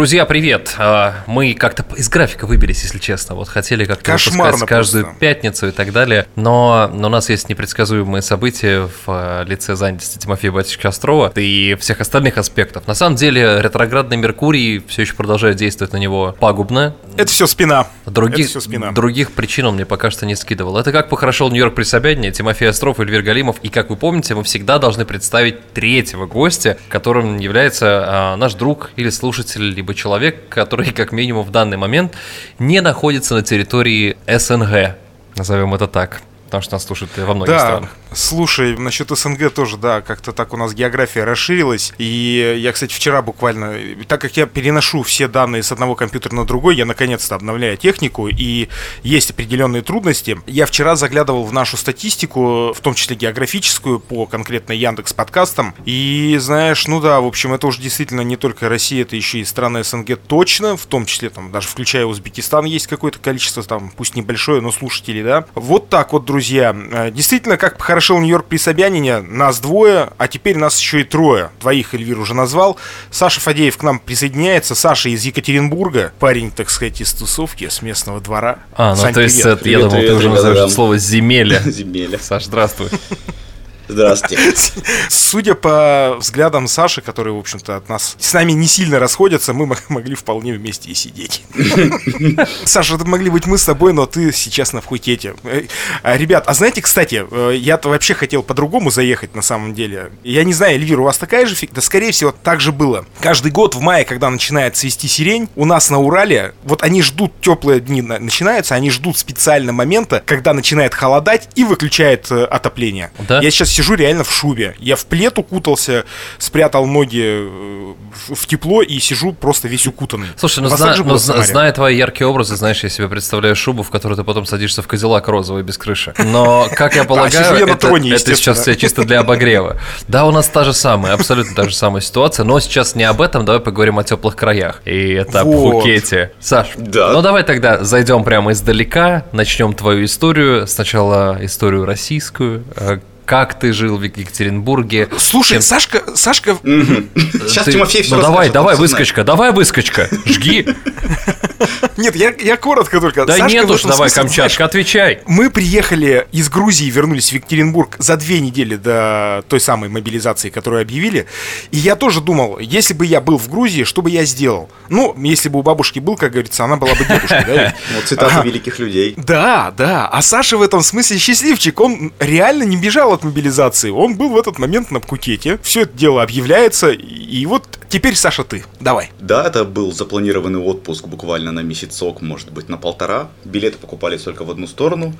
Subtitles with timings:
[0.00, 0.76] Друзья, привет!
[0.78, 3.34] А, мы как-то из графика выбились, если честно.
[3.34, 5.20] Вот хотели как-то выпускать каждую просто.
[5.20, 6.26] пятницу и так далее.
[6.36, 11.76] Но, но у нас есть непредсказуемые события в а, лице занятости Тимофея Батюшки Острова и
[11.78, 12.86] всех остальных аспектов.
[12.86, 16.96] На самом деле, ретроградный Меркурий все еще продолжает действовать на него пагубно.
[17.18, 17.86] Это все спина.
[18.06, 18.92] Других, Это все спина.
[18.92, 20.78] других причин он мне пока что не скидывал.
[20.78, 23.56] Это как похорошел Нью-Йорк при Собянине, Тимофей Остров Эльвир Галимов.
[23.60, 28.92] И как вы помните, мы всегда должны представить третьего гостя, которым является а, наш друг
[28.96, 32.14] или слушатель, либо человек, который как минимум в данный момент
[32.58, 34.96] не находится на территории СНГ,
[35.36, 37.90] назовем это так потому что нас слушают во многих да, странах.
[38.12, 41.92] Слушай, насчет СНГ тоже, да, как-то так у нас география расширилась.
[41.98, 43.76] И я, кстати, вчера буквально,
[44.08, 48.28] так как я переношу все данные с одного компьютера на другой, я наконец-то обновляю технику,
[48.28, 48.68] и
[49.02, 50.40] есть определенные трудности.
[50.46, 55.74] Я вчера заглядывал в нашу статистику, в том числе географическую, по конкретно Яндекс подкастам.
[55.84, 59.44] И знаешь, ну да, в общем, это уже действительно не только Россия, это еще и
[59.44, 64.16] страны СНГ точно, в том числе там даже включая Узбекистан есть какое-то количество, там, пусть
[64.16, 65.44] небольшое, но слушателей, да.
[65.54, 66.76] Вот так вот, друзья.
[66.92, 71.50] Э, действительно, как похорошел Нью-Йорк при Собянине, нас двое, а теперь нас еще и трое.
[71.60, 72.78] Двоих Эльвир уже назвал.
[73.10, 74.74] Саша Фадеев к нам присоединяется.
[74.74, 76.12] Саша из Екатеринбурга.
[76.18, 78.60] Парень, так сказать, из тусовки, с местного двора.
[78.74, 79.66] А, ну Сань, то есть, привет.
[79.66, 81.60] я думал, привет, ты уже назовешь слово «земеля».
[81.66, 82.18] Земеля.
[82.18, 82.88] Саш, здравствуй.
[83.90, 84.38] Здравствуйте.
[85.08, 89.76] Судя по взглядам Саши, которые, в общем-то, от нас с нами не сильно расходятся, мы
[89.88, 91.42] могли вполне вместе и сидеть.
[92.64, 95.34] Саша, это могли быть мы с тобой, но ты сейчас на Пхукете.
[95.44, 95.62] Э,
[96.02, 100.10] а, ребят, а знаете, кстати, э, я-то вообще хотел по-другому заехать на самом деле.
[100.22, 101.72] Я не знаю, Эльвира, у вас такая же фиг?
[101.72, 103.04] Да, скорее всего, так же было.
[103.20, 107.32] Каждый год в мае, когда начинает цвести сирень, у нас на Урале, вот они ждут,
[107.40, 113.10] теплые дни начинаются, они ждут специально момента, когда начинает холодать и выключает э, отопление.
[113.28, 113.40] Да?
[113.40, 114.74] Я сейчас сижу реально в шубе.
[114.78, 116.04] Я в плед укутался,
[116.38, 117.94] спрятал ноги э,
[118.34, 120.28] в тепло и сижу просто весь укутанный.
[120.36, 124.16] Слушай, ну, зна- ну зная твои яркие образы, знаешь, я себе представляю шубу, в которой
[124.16, 126.12] ты потом садишься в козелак розовый без крыши.
[126.18, 129.78] Но, как я полагаю, это, это сейчас чисто для обогрева.
[130.08, 133.22] Да, у нас та же самая, абсолютно та же самая ситуация, но сейчас не об
[133.22, 134.82] этом, давай поговорим о теплых краях.
[134.84, 135.80] И это вот.
[135.80, 136.32] Пхукете.
[136.38, 137.12] Саш, да.
[137.12, 140.66] ну давай тогда зайдем прямо издалека, начнем твою историю.
[140.66, 142.98] Сначала историю российскую, э,
[143.30, 145.08] как ты жил в Екатеринбурге.
[145.16, 145.62] Слушай, чем...
[145.62, 146.56] Сашка, Сашка...
[146.64, 147.74] Сейчас ты...
[147.74, 150.66] Тимофей все Ну давай, давай, выскочка, давай, выскочка, жги.
[151.96, 153.26] Нет, я, я коротко только.
[153.26, 155.20] Да Сашка, нет уж, давай, смысле, Камчатка, знаешь, отвечай.
[155.26, 160.82] Мы приехали из Грузии, вернулись в Екатеринбург за две недели до той самой мобилизации, которую
[160.82, 161.26] объявили.
[161.70, 164.70] И я тоже думал, если бы я был в Грузии, что бы я сделал?
[164.88, 167.74] Ну, если бы у бабушки был, как говорится, она была бы дедушкой, да?
[167.94, 169.14] Вот цитаты великих людей.
[169.16, 170.08] Да, да.
[170.08, 171.78] А Саша в этом смысле счастливчик.
[171.80, 173.90] Он реально не бежал от мобилизации.
[173.90, 175.58] Он был в этот момент на Пхукете.
[175.62, 176.90] Все это дело объявляется.
[176.90, 178.64] И вот теперь, Саша, ты.
[178.80, 179.10] Давай.
[179.20, 183.28] Да, это был запланированный отпуск буквально на месяцок, может быть, на полтора.
[183.44, 185.14] Билеты покупались только в одну сторону.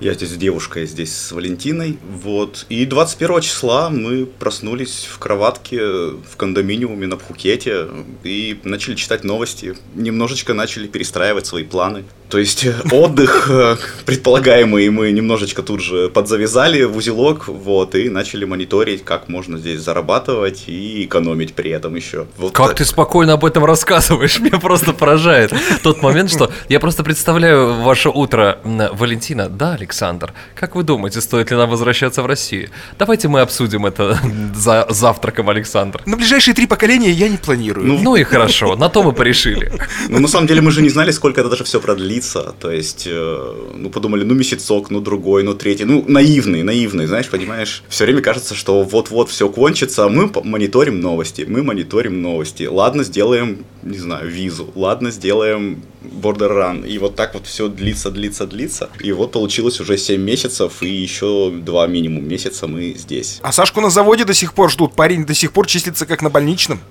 [0.00, 1.98] Я здесь с девушкой, здесь с Валентиной.
[2.22, 2.64] Вот.
[2.70, 7.86] И 21 числа мы проснулись в кроватке в кондоминиуме на Пхукете
[8.24, 9.76] и начали читать новости.
[9.94, 12.04] Немножечко начали перестраивать свои планы.
[12.30, 18.08] То есть э, отдых э, предполагаемый мы немножечко тут же подзавязали в узелок, вот, и
[18.08, 22.26] начали мониторить, как можно здесь зарабатывать и экономить при этом еще.
[22.38, 22.76] Вот как так.
[22.78, 28.08] ты спокойно об этом рассказываешь, меня просто поражает тот момент, что я просто представляю ваше
[28.08, 32.70] утро, Валентина, да, Александр, как вы думаете, стоит ли нам возвращаться в Россию?
[32.98, 34.18] Давайте мы обсудим это
[34.54, 36.00] за завтраком, Александр.
[36.06, 37.86] На ближайшие три поколения я не планирую.
[37.86, 39.72] Ну, ну и хорошо, на то мы порешили.
[40.08, 42.70] Ну, на самом деле мы же не знали, сколько это даже все продлится длится, то
[42.70, 47.82] есть, э, ну, подумали, ну, месяцок, ну, другой, ну, третий, ну, наивный, наивный, знаешь, понимаешь,
[47.88, 53.04] все время кажется, что вот-вот все кончится, а мы мониторим новости, мы мониторим новости, ладно,
[53.04, 56.88] сделаем, не знаю, визу, ладно, сделаем Border Run.
[56.88, 58.90] И вот так вот все длится, длится, длится.
[59.00, 63.38] И вот получилось уже 7 месяцев, и еще 2 минимум месяца мы здесь.
[63.42, 64.94] А Сашку на заводе до сих пор ждут.
[64.94, 66.80] Парень до сих пор числится как на больничном.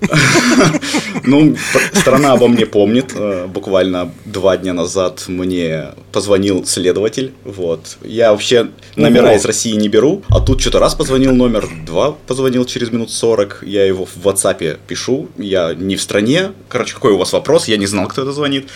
[1.22, 1.56] Ну,
[1.92, 3.12] страна обо мне помнит.
[3.14, 7.32] Э, буквально два дня назад мне позвонил следователь.
[7.44, 7.98] Вот.
[8.02, 12.64] Я вообще номера из России не беру, а тут что-то раз позвонил номер, два позвонил
[12.64, 13.64] через минут 40.
[13.66, 15.28] Я его в WhatsApp пишу.
[15.36, 16.52] Я не в стране.
[16.68, 17.68] Короче, какой у вас вопрос?
[17.68, 18.68] Я не знал, кто это звонит.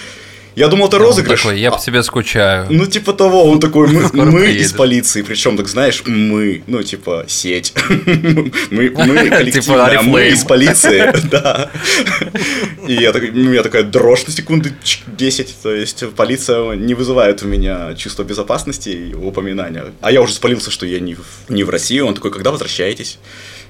[0.57, 1.43] Я думал, это розыгрыш.
[1.43, 2.67] Такой, я по тебе скучаю.
[2.71, 7.25] Ну, типа того, он такой, мы, мы из полиции, причем, так знаешь, мы, ну, типа,
[7.27, 7.75] сеть.
[8.71, 11.71] мы, мы коллективно, типа, мы из полиции, да.
[12.87, 14.73] И я, у меня такая дрожь на секунды
[15.07, 19.87] 10, то есть полиция не вызывает у меня чувство безопасности и упоминания.
[20.01, 23.19] А я уже спалился, что я не в, не в России, он такой, когда возвращаетесь?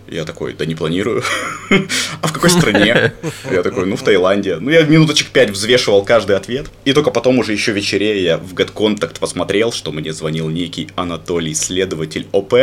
[0.09, 1.23] Я такой, да не планирую.
[2.21, 3.13] А в какой стране?
[3.51, 4.57] Я такой, ну в Таиланде.
[4.57, 6.67] Ну я минуточек пять взвешивал каждый ответ.
[6.85, 11.55] И только потом уже еще вечерее я в GetContact посмотрел, что мне звонил некий Анатолий,
[11.55, 12.55] следователь ОП.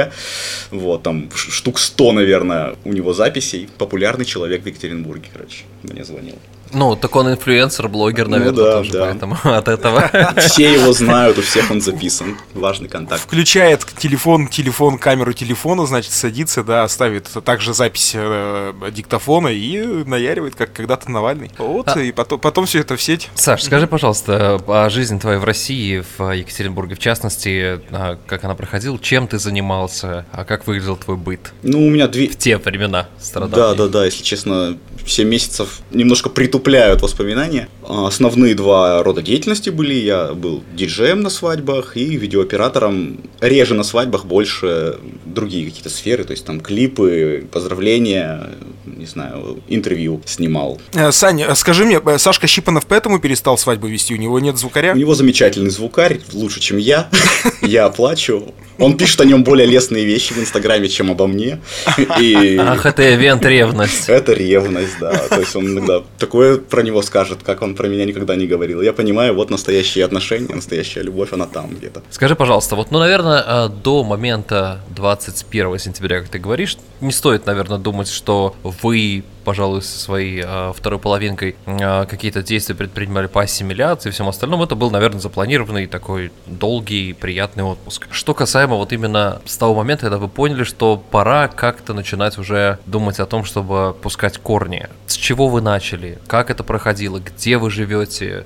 [0.71, 3.69] Вот, там штук 100, наверное, у него записей.
[3.77, 6.35] Популярный человек в Екатеринбурге, короче, мне звонил.
[6.73, 9.05] Ну, так он инфлюенсер, блогер, ну наверное, ну, да, тоже, да.
[9.05, 10.09] поэтому от этого.
[10.37, 12.37] Все его знают, у всех он записан.
[12.53, 13.21] Важный контакт.
[13.21, 20.55] Включает телефон, телефон, камеру телефона, значит, садится, да, ставит также запись э, диктофона и наяривает,
[20.55, 21.51] как когда-то Навальный.
[21.57, 21.99] Вот, а...
[21.99, 23.29] и потом, потом все это в сеть.
[23.35, 28.55] Саш, скажи, пожалуйста, о жизни твоей в России, в Екатеринбурге, в частности, а, как она
[28.55, 31.53] проходила, чем ты занимался, а как выглядел твой быт?
[31.63, 32.27] Ну, у меня две...
[32.27, 33.55] В те времена страдания.
[33.55, 36.29] Да, да, да, если честно, 7 месяцев немножко
[36.61, 37.69] притупляют воспоминания.
[37.87, 39.95] А, основные два рода деятельности были.
[39.95, 43.19] Я был диджеем на свадьбах и видеооператором.
[43.39, 46.23] Реже на свадьбах, больше другие какие-то сферы.
[46.23, 48.49] То есть там клипы, поздравления,
[48.85, 50.79] не знаю, интервью снимал.
[50.93, 54.13] Э, Саня, скажи мне, э, Сашка Щипанов поэтому перестал свадьбу вести?
[54.13, 54.93] У него нет звукаря?
[54.93, 57.09] У него замечательный звукарь, лучше, чем я.
[57.61, 58.53] Я оплачу.
[58.81, 61.59] Он пишет о нем более лестные вещи в Инстаграме, чем обо мне.
[62.19, 62.57] И...
[62.59, 64.09] Ах, это ивент ревность.
[64.09, 65.13] Это ревность, да.
[65.13, 68.81] То есть он иногда такое про него скажет, как он про меня никогда не говорил.
[68.81, 72.01] Я понимаю, вот настоящие отношения, настоящая любовь, она там где-то.
[72.09, 77.45] Скажи, пожалуйста, вот, ну, наверное, э, до момента 21 сентября, как ты говоришь, не стоит,
[77.45, 83.41] наверное, думать, что вы пожалуй, со своей э, второй половинкой э, какие-то действия предпринимали по
[83.41, 88.07] ассимиляции и всем остальном, это был, наверное, запланированный такой долгий, приятный отпуск.
[88.11, 92.79] Что касаемо вот именно с того момента, когда вы поняли, что пора как-то начинать уже
[92.85, 94.87] думать о том, чтобы пускать корни.
[95.07, 96.19] С чего вы начали?
[96.27, 97.19] Как это проходило?
[97.19, 98.45] Где вы живете?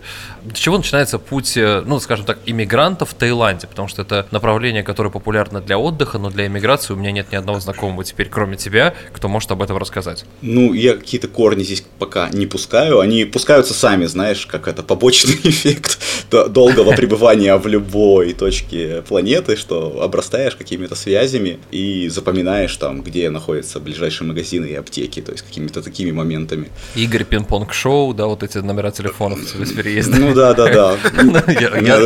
[0.53, 3.67] С чего начинается путь, э, ну, скажем так, иммигрантов в Таиланде?
[3.67, 7.35] Потому что это направление, которое популярно для отдыха, но для иммиграции у меня нет ни
[7.35, 10.25] одного знакомого теперь, кроме тебя, кто может об этом рассказать.
[10.41, 12.99] Ну, я какие-то корни здесь пока не пускаю.
[12.99, 15.99] Они пускаются сами, знаешь, как это побочный эффект
[16.29, 23.79] долгого пребывания в любой точке планеты, что обрастаешь какими-то связями и запоминаешь там, где находятся
[23.79, 26.69] ближайшие магазины и аптеки, то есть какими-то такими моментами.
[26.95, 30.17] Игорь Пинг-понг Шоу, да, вот эти номера телефонов с переезда.
[30.17, 30.97] Ну да, да, да.
[31.23, 31.33] Ну,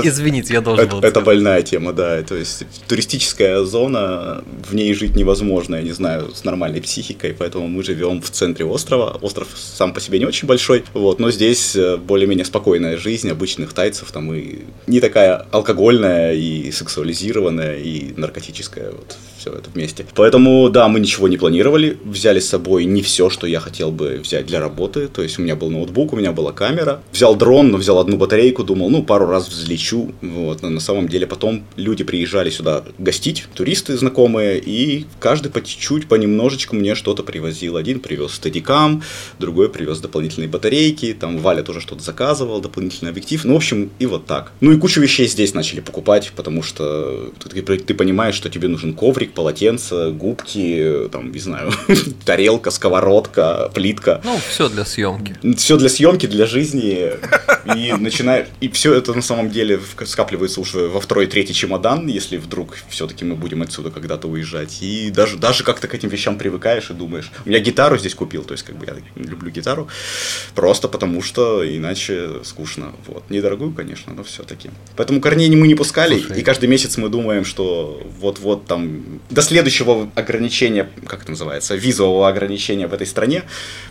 [0.04, 1.00] извините, я должен был.
[1.00, 2.22] Это больная тема, да.
[2.22, 7.68] То есть туристическая зона, в ней жить невозможно, я не знаю, с нормальной психикой, поэтому
[7.68, 9.18] мы живем в центре острова.
[9.22, 13.74] Остров сам по себе не очень большой, вот, но здесь э, более-менее спокойная жизнь обычных
[13.74, 20.06] тайцев, там и не такая алкогольная и сексуализированная и наркотическая, вот, все это вместе.
[20.16, 24.20] Поэтому, да, мы ничего не планировали, взяли с собой не все, что я хотел бы
[24.24, 27.72] взять для работы, то есть у меня был ноутбук, у меня была камера, взял дрон,
[27.72, 31.64] но взял одну батарейку, думал, ну, пару раз взлечу, вот, но на самом деле потом
[31.76, 37.78] люди приезжали сюда гостить, туристы знакомые, и каждый по чуть-чуть, понемножечку мне что-то привозил.
[37.78, 39.04] Один привез стадикам,
[39.40, 44.06] другой привез дополнительные батарейки, там Валя тоже что-то заказывал, дополнительный объектив, ну, в общем, и
[44.06, 44.52] вот так.
[44.60, 48.94] Ну, и кучу вещей здесь начали покупать, потому что ты, ты понимаешь, что тебе нужен
[48.94, 51.72] коврик, полотенце, губки, там, не знаю,
[52.26, 54.22] тарелка, сковородка, плитка.
[54.24, 55.36] Ну, все для съемки.
[55.56, 57.12] Все для съемки, для жизни.
[57.76, 62.38] И начинает, и все это на самом деле скапливается уже во второй, третий чемодан, если
[62.38, 64.80] вдруг все-таки мы будем отсюда когда-то уезжать.
[64.82, 67.32] И даже, даже как-то к этим вещам привыкаешь и думаешь.
[67.46, 69.88] Я гитару здесь купил, то есть как бы я люблю гитару,
[70.56, 72.94] просто потому что иначе скучно.
[73.08, 73.30] Вот.
[73.30, 74.70] Недорогую, конечно, но все-таки.
[74.96, 76.40] Поэтому корней мы не пускали, Слушай.
[76.40, 82.28] и каждый месяц мы думаем, что вот-вот там до следующего ограничения, как это называется, визового
[82.28, 83.44] ограничения в этой стране,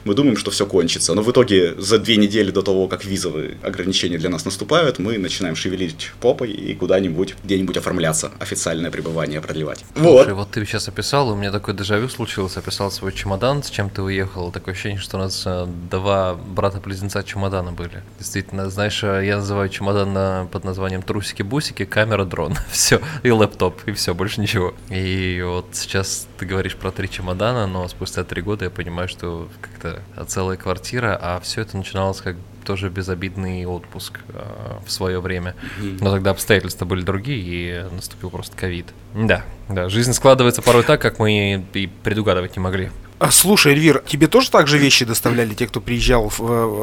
[0.05, 1.15] мы думаем, что все кончится.
[1.15, 5.19] Но в итоге за две недели до того, как визовые ограничения для нас наступают, мы
[5.19, 9.85] начинаем шевелить попой и куда-нибудь, где-нибудь оформляться, официальное пребывание продлевать.
[9.95, 10.47] Слушай, вот.
[10.47, 14.03] вот ты сейчас описал, у меня такой дежавю случилось, описал свой чемодан, с чем ты
[14.03, 14.50] уехал.
[14.50, 18.03] Такое ощущение, что у нас э, два брата-близнеца чемодана были.
[18.19, 22.57] Действительно, знаешь, э, я называю чемодан э, под названием трусики-бусики, камера, дрон.
[22.71, 24.75] все, и лэптоп, и все, больше ничего.
[24.88, 29.09] И и вот сейчас ты говоришь про три чемодана, но спустя три года я понимаю,
[29.09, 32.37] что как-то целая квартира, а все это начиналось как
[32.69, 35.55] тоже безобидный отпуск э, в свое время.
[36.01, 38.89] Но тогда обстоятельства были другие, и наступил просто ковид.
[39.15, 42.91] Да, да, жизнь складывается порой так, как мы и предугадывать не могли.
[43.19, 46.39] А, слушай, Эльвир, тебе тоже так же вещи доставляли те, кто приезжал в,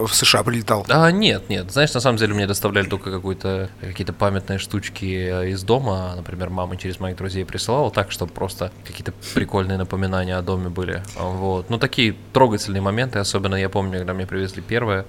[0.07, 0.85] в США, прилетал?
[0.89, 1.71] А, нет, нет.
[1.71, 6.13] Знаешь, на самом деле мне доставляли только какую-то какие-то памятные штучки э, из дома.
[6.15, 11.03] Например, мама через моих друзей присылала так, чтобы просто какие-то прикольные напоминания о доме были.
[11.17, 11.69] Вот.
[11.69, 15.05] Ну, такие трогательные моменты, особенно я помню, когда мне привезли первое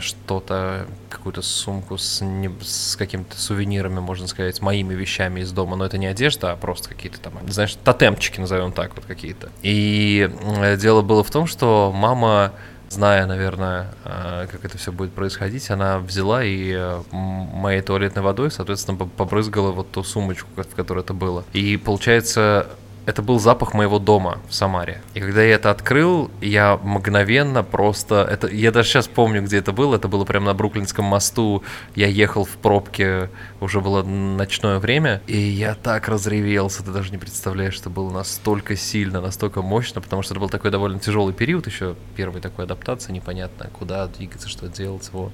[0.00, 5.76] что-то, какую-то сумку с, не, с какими-то сувенирами, можно сказать, моими вещами из дома.
[5.76, 9.50] Но это не одежда, а просто какие-то там, знаешь, тотемчики, назовем так вот какие-то.
[9.62, 12.52] И Э, дело было в том, что мама
[12.94, 18.50] зная, наверное, э, как это все будет происходить, она взяла и э, моей туалетной водой,
[18.50, 21.44] соответственно, побрызгала вот ту сумочку, в которой это было.
[21.52, 22.68] И получается,
[23.06, 25.02] это был запах моего дома в Самаре.
[25.14, 28.26] И когда я это открыл, я мгновенно просто...
[28.30, 29.96] Это, я даже сейчас помню, где это было.
[29.96, 31.62] Это было прямо на Бруклинском мосту.
[31.94, 33.30] Я ехал в пробке,
[33.60, 35.20] уже было ночное время.
[35.26, 40.22] И я так разревелся, ты даже не представляешь, что было настолько сильно, настолько мощно, потому
[40.22, 44.68] что это был такой довольно тяжелый период, еще первой такой адаптации, непонятно, куда двигаться, что
[44.68, 45.32] делать, вот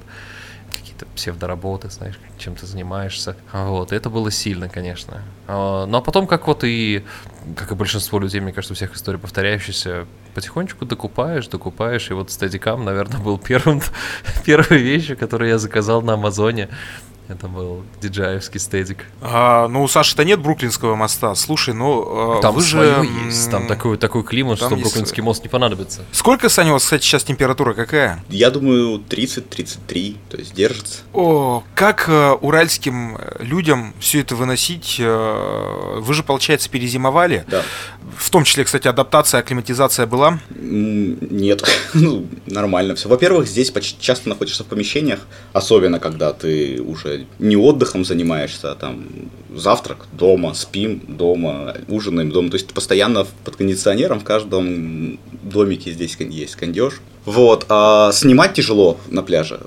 [0.70, 3.36] какие-то псевдоработы, знаешь, чем ты занимаешься.
[3.52, 5.22] Вот, это было сильно, конечно.
[5.46, 7.04] А, ну а потом, как вот и,
[7.56, 12.28] как и большинство людей, мне кажется, у всех историй повторяющихся, потихонечку докупаешь, докупаешь, и вот
[12.28, 13.82] Steadicam, наверное, был первым,
[14.44, 16.68] первой вещью, которую я заказал на Амазоне.
[17.30, 19.06] Это был диджаевский стедик.
[19.20, 21.36] А, ну, у Саши-то нет Бруклинского моста.
[21.36, 23.06] Слушай, ну, а, там вы же...
[23.26, 23.48] есть.
[23.50, 24.88] Там такой, такой климат, там что есть...
[24.88, 26.00] Бруклинский мост не понадобится.
[26.10, 28.24] Сколько, Саня, у вас, кстати, сейчас температура какая?
[28.28, 31.02] Я думаю, 30-33, то есть держится.
[31.12, 34.96] О, как э, уральским людям все это выносить?
[34.98, 37.44] Э, вы же, получается, перезимовали.
[37.46, 37.62] Да.
[38.16, 40.40] В том числе, кстати, адаптация, акклиматизация была?
[40.50, 41.64] Нет,
[41.94, 43.08] ну, нормально все.
[43.08, 45.20] Во-первых, здесь почти часто находишься в помещениях,
[45.52, 49.06] особенно когда ты уже не отдыхом занимаешься, а там
[49.54, 52.50] завтрак дома, спим дома, ужинаем дома.
[52.50, 57.00] То есть ты постоянно под кондиционером в каждом домике здесь есть кондеж.
[57.24, 59.60] Вот, а снимать тяжело на пляже.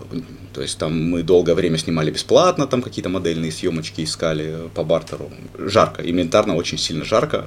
[0.53, 5.31] То есть там мы долгое время снимали бесплатно, там какие-то модельные съемочки искали по бартеру.
[5.57, 7.45] Жарко, элементарно очень сильно жарко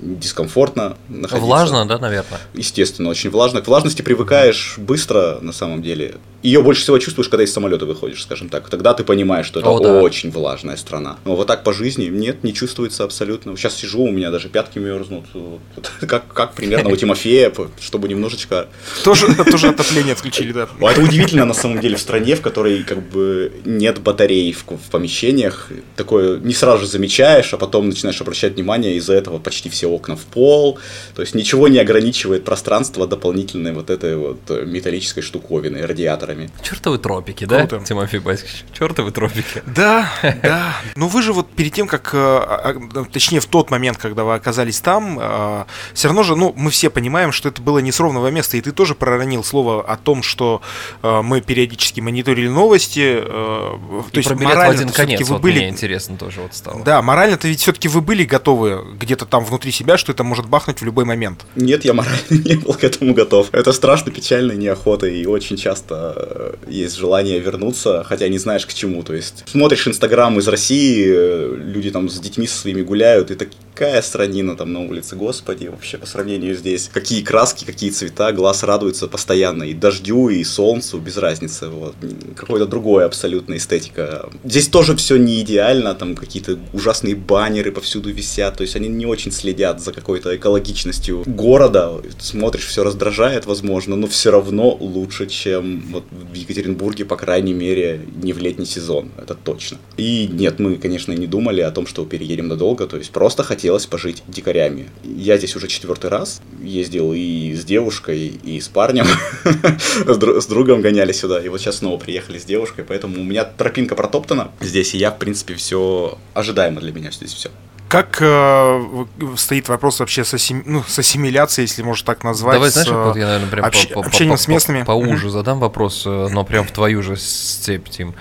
[0.00, 1.46] дискомфортно находиться.
[1.46, 2.40] Влажно, да, наверное?
[2.54, 3.60] Естественно, очень влажно.
[3.60, 6.14] К влажности привыкаешь быстро, на самом деле.
[6.42, 8.68] Ее больше всего чувствуешь, когда из самолета выходишь, скажем так.
[8.68, 10.00] Тогда ты понимаешь, что это О, да.
[10.00, 11.18] очень влажная страна.
[11.24, 13.56] Но вот так по жизни нет, не чувствуется абсолютно.
[13.56, 15.26] Сейчас сижу, у меня даже пятки мерзнут.
[16.00, 18.66] Как, как примерно у Тимофея, чтобы немножечко...
[19.04, 20.68] Тоже, тоже отопление отключили, да.
[20.80, 24.90] Это удивительно, на самом деле, в стране, в которой как бы нет батарей в, в
[24.90, 25.70] помещениях.
[25.96, 30.16] Такое не сразу же замечаешь, а потом начинаешь обращать внимание, из-за этого почти все окна
[30.16, 30.78] в пол.
[31.14, 36.50] То есть ничего не ограничивает пространство дополнительной вот этой вот э, металлической штуковиной, радиаторами.
[36.62, 37.78] Чертовы тропики, Круто.
[37.78, 38.64] да, Тимофей Баскович?
[38.72, 39.62] Чертовы тропики.
[39.66, 40.08] Да,
[40.42, 40.76] да.
[40.96, 44.24] Но вы же вот перед тем, как, э, а, а, точнее в тот момент, когда
[44.24, 47.92] вы оказались там, э, все равно же, ну, мы все понимаем, что это было не
[47.92, 50.62] с ровного места, и ты тоже проронил слово о том, что
[51.02, 53.22] мы периодически мониторили новости.
[53.22, 53.80] То
[54.12, 55.58] и есть морально один конец, вы вот были...
[55.58, 56.82] мне интересно тоже вот стало.
[56.84, 60.80] Да, морально-то ведь все-таки вы были готовы где-то там внутри себя, что это может бахнуть
[60.80, 61.44] в любой момент.
[61.56, 63.48] Нет, я морально не был к этому готов.
[63.52, 68.72] Это страшно, печально, неохота, и очень часто э, есть желание вернуться, хотя не знаешь к
[68.72, 69.02] чему.
[69.02, 73.34] То есть смотришь Инстаграм из России, э, люди там с детьми со своими гуляют, и
[73.34, 76.90] такая странина там на улице, господи, вообще по сравнению здесь.
[76.92, 81.68] Какие краски, какие цвета, глаз радуется постоянно и дождю, и солнцу, без разницы.
[81.68, 81.94] Вот.
[82.36, 84.28] Какое-то другое абсолютно эстетика.
[84.44, 89.06] Здесь тоже все не идеально, там какие-то ужасные баннеры повсюду висят, то есть они не
[89.06, 95.26] очень следят следят за какой-то экологичностью города, смотришь, все раздражает, возможно, но все равно лучше,
[95.26, 99.78] чем вот в Екатеринбурге, по крайней мере, не в летний сезон, это точно.
[99.96, 103.86] И нет, мы, конечно, не думали о том, что переедем надолго, то есть просто хотелось
[103.86, 104.88] пожить дикарями.
[105.04, 109.06] Я здесь уже четвертый раз ездил и с девушкой, и с парнем,
[110.06, 113.94] с другом гоняли сюда, и вот сейчас снова приехали с девушкой, поэтому у меня тропинка
[113.94, 117.50] протоптана здесь, и я, в принципе, все ожидаемо для меня здесь все.
[117.92, 119.04] Как э,
[119.36, 120.62] стоит вопрос вообще с, ассим...
[120.64, 122.54] ну, с ассимиляцией, если можно так назвать?
[122.54, 123.86] Давай, знаешь, вот я, наверное, прям общ...
[123.88, 124.78] по, по, общением по, с местными.
[124.78, 128.14] По, по, по задам вопрос, э, но прям в твою же степь, Тим.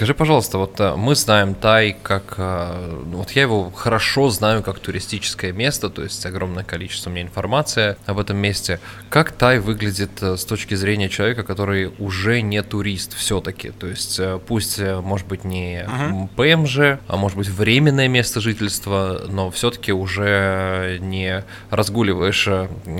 [0.00, 2.36] Скажи, пожалуйста, вот э, мы знаем Тай как...
[2.38, 7.96] Э, вот я его хорошо знаю как туристическое место, то есть огромное количество меня информации
[8.06, 8.80] об этом месте.
[9.10, 13.72] Как Тай выглядит э, с точки зрения человека, который уже не турист все-таки?
[13.72, 16.28] То есть пусть, может быть, не uh-huh.
[16.34, 22.48] ПМЖ, а может быть временное место жительства, но все-таки уже не разгуливаешь,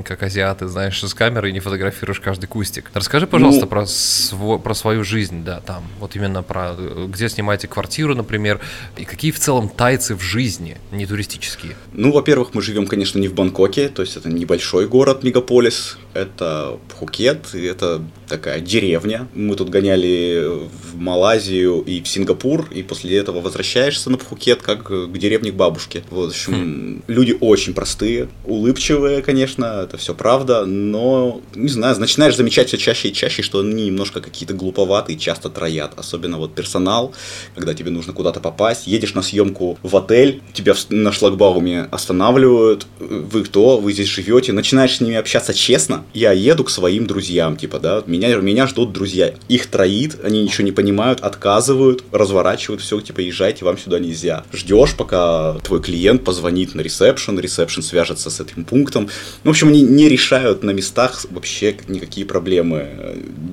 [0.04, 2.90] как азиаты, знаешь, с камерой и не фотографируешь каждый кустик.
[2.92, 3.68] Расскажи, пожалуйста, ну...
[3.68, 6.74] про, сво- про свою жизнь, да, там, вот именно про
[7.08, 8.60] где снимаете квартиру, например,
[8.96, 11.76] и какие в целом тайцы в жизни, не туристические?
[11.92, 16.78] Ну, во-первых, мы живем, конечно, не в Бангкоке, то есть это небольшой город, мегаполис, это
[16.88, 19.28] Пхукет, это такая деревня.
[19.34, 24.84] Мы тут гоняли в Малайзию и в Сингапур, и после этого возвращаешься на Пхукет, как
[24.84, 26.02] к деревне к бабушке.
[26.10, 27.02] Вот, в общем, хм.
[27.06, 33.08] люди очень простые, улыбчивые, конечно, это все правда, но, не знаю, начинаешь замечать все чаще
[33.08, 37.12] и чаще, что они немножко какие-то глуповатые, часто троят, особенно вот персонал,
[37.54, 43.44] когда тебе нужно куда-то попасть, едешь на съемку в отель, тебя на шлагбауме останавливают, вы
[43.44, 47.78] кто, вы здесь живете, начинаешь с ними общаться честно, я еду к своим друзьям, типа,
[47.78, 53.20] да, меня, меня ждут друзья, их троит, они ничего не понимают, отказывают, разворачивают, все, типа,
[53.20, 54.44] езжайте, вам сюда нельзя.
[54.52, 59.08] Ждешь, пока твой клиент позвонит на ресепшн, ресепшн свяжется с этим пунктом.
[59.44, 62.88] Ну, в общем, они не решают на местах вообще никакие проблемы,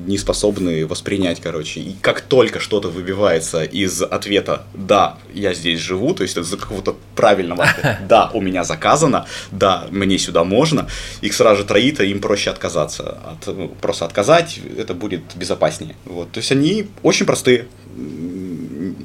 [0.07, 1.79] не способны воспринять, короче.
[1.81, 6.95] И как только что-то выбивается из ответа «да, я здесь живу», то есть за какого-то
[7.15, 7.65] правильного
[8.09, 10.87] «да, у меня заказано», «да, мне сюда можно»,
[11.21, 13.17] их сразу же троит, а им проще отказаться.
[13.25, 15.95] От, ну, просто отказать, это будет безопаснее.
[16.05, 16.31] Вот.
[16.31, 17.67] То есть они очень простые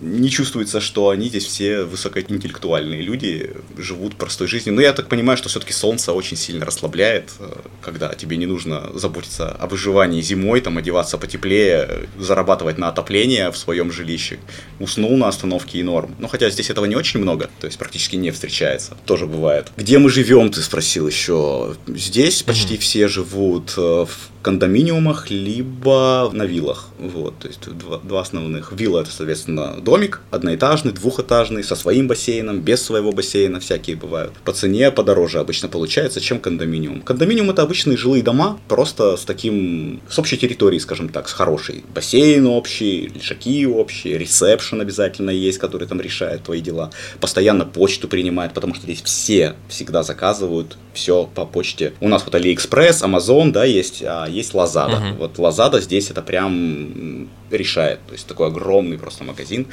[0.01, 4.75] не чувствуется, что они здесь все высокоинтеллектуальные люди, живут простой жизнью.
[4.75, 8.91] Но я так понимаю, что все-таки солнце очень сильно расслабляет, э, когда тебе не нужно
[8.95, 14.39] заботиться о выживании зимой, там одеваться потеплее, зарабатывать на отопление в своем жилище.
[14.81, 16.15] Уснул на остановке и норм.
[16.19, 18.97] Но хотя здесь этого не очень много, то есть практически не встречается.
[19.07, 19.71] Тоже бывает.
[19.77, 21.77] Где мы живем, ты спросил еще.
[21.87, 22.79] Здесь почти mm-hmm.
[22.79, 26.89] все живут э, в кондоминиумах, либо на виллах.
[26.99, 28.73] Вот, то есть два, два основных.
[28.73, 34.33] Вилла это, соответственно, домик, одноэтажный, двухэтажный, со своим бассейном, без своего бассейна, всякие бывают.
[34.45, 37.03] По цене подороже обычно получается, чем кондоминиум.
[37.03, 41.85] Кондоминиум это обычные жилые дома, просто с таким, с общей территорией, скажем так, с хорошей.
[41.95, 46.91] Бассейн общий, лежаки общие, ресепшн обязательно есть, который там решает твои дела.
[47.21, 51.93] Постоянно почту принимает, потому что здесь все всегда заказывают все по почте.
[52.01, 55.01] У нас вот AliExpress, Amazon, да, есть, а есть Lazada.
[55.01, 55.19] Uh-huh.
[55.19, 58.01] Вот Lazada здесь это прям решает.
[58.07, 59.67] То есть такой огромный просто магазин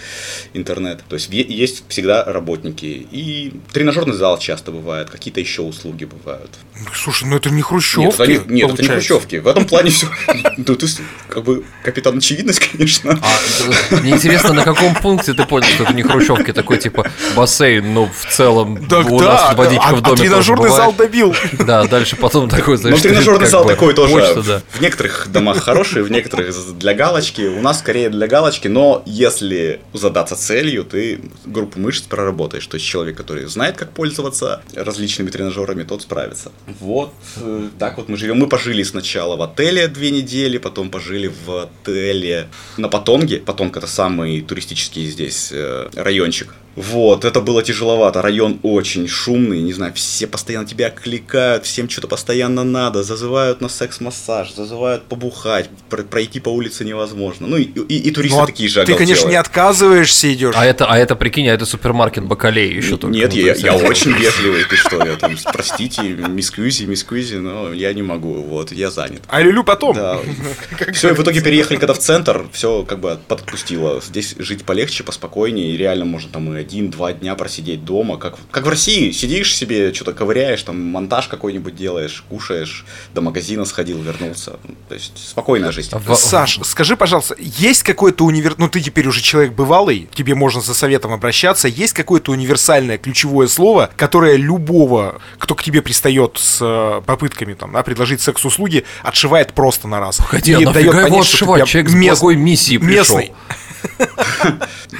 [0.53, 1.03] интернет.
[1.07, 3.07] То есть есть всегда работники.
[3.11, 6.51] И тренажерный зал часто бывает, какие-то еще услуги бывают.
[6.93, 8.05] Слушай, ну это не хрущевки.
[8.05, 9.37] Нет, это не, нет, это не хрущевки.
[9.37, 10.07] В этом плане все.
[10.57, 10.87] Ну, ты
[11.29, 13.17] как бы капитан очевидность, конечно.
[13.21, 17.93] А, мне интересно, на каком пункте ты понял, что это не хрущевки, такой типа бассейн,
[17.93, 20.17] ну в целом у нас водичка в а, а доме.
[20.17, 21.33] тренажерный зал добил.
[21.53, 24.41] Да, дальше потом такой, знаешь, Ну, тренажерный зал такой тоже.
[24.57, 27.41] В некоторых домах хороший, в некоторых для галочки.
[27.41, 32.65] У нас скорее для галочки, но если задаться целью, ты группу мышц проработаешь.
[32.67, 36.51] То есть человек, который знает, как пользоваться различными тренажерами, тот справится.
[36.79, 38.37] Вот э, так вот мы живем.
[38.37, 43.37] Мы пожили сначала в отеле две недели, потом пожили в отеле на Патонге.
[43.37, 48.21] Патонг это самый туристический здесь э, райончик вот, это было тяжеловато.
[48.21, 53.67] Район очень шумный, не знаю, все постоянно тебя кликают, всем что-то постоянно надо, зазывают на
[53.67, 57.47] секс-массаж, зазывают побухать, пройти по улице невозможно.
[57.47, 59.31] Ну и, и, и туристы ну, а такие же Ты, конечно, делают.
[59.31, 60.55] не отказываешься, идешь.
[60.55, 63.13] А это, а это, прикинь, а это супермаркет Бакалей еще только.
[63.13, 68.03] Нет, я, я очень вежливый, ты что, я там, простите, мисквизи, мисквизи, но я не
[68.03, 69.23] могу, вот, я занят.
[69.27, 69.97] А люлю потом.
[69.97, 70.19] Да.
[70.93, 74.01] Все, и в итоге переехали когда в центр, все как бы подпустило.
[74.01, 78.65] Здесь жить полегче, поспокойнее, и реально можно там и один-два дня просидеть дома, как, как
[78.65, 79.11] в России.
[79.11, 84.51] Сидишь себе, что-то ковыряешь, там монтаж какой-нибудь делаешь, кушаешь, до магазина сходил, вернулся.
[84.87, 85.89] То есть спокойная жизнь.
[85.93, 86.15] В...
[86.15, 88.55] Саш, скажи, пожалуйста, есть какой-то универ...
[88.57, 91.67] Ну, ты теперь уже человек бывалый, тебе можно за советом обращаться.
[91.67, 97.73] Есть какое-то универсальное ключевое слово, которое любого, кто к тебе пристает с э, попытками там,
[97.73, 100.19] да, предложить секс-услуги, отшивает просто на раз.
[100.19, 101.67] Хотя, и дает понять, его отшивать?
[101.67, 102.17] Человек мест...
[102.17, 103.17] с благой миссией пришел.
[103.17, 103.33] Местный.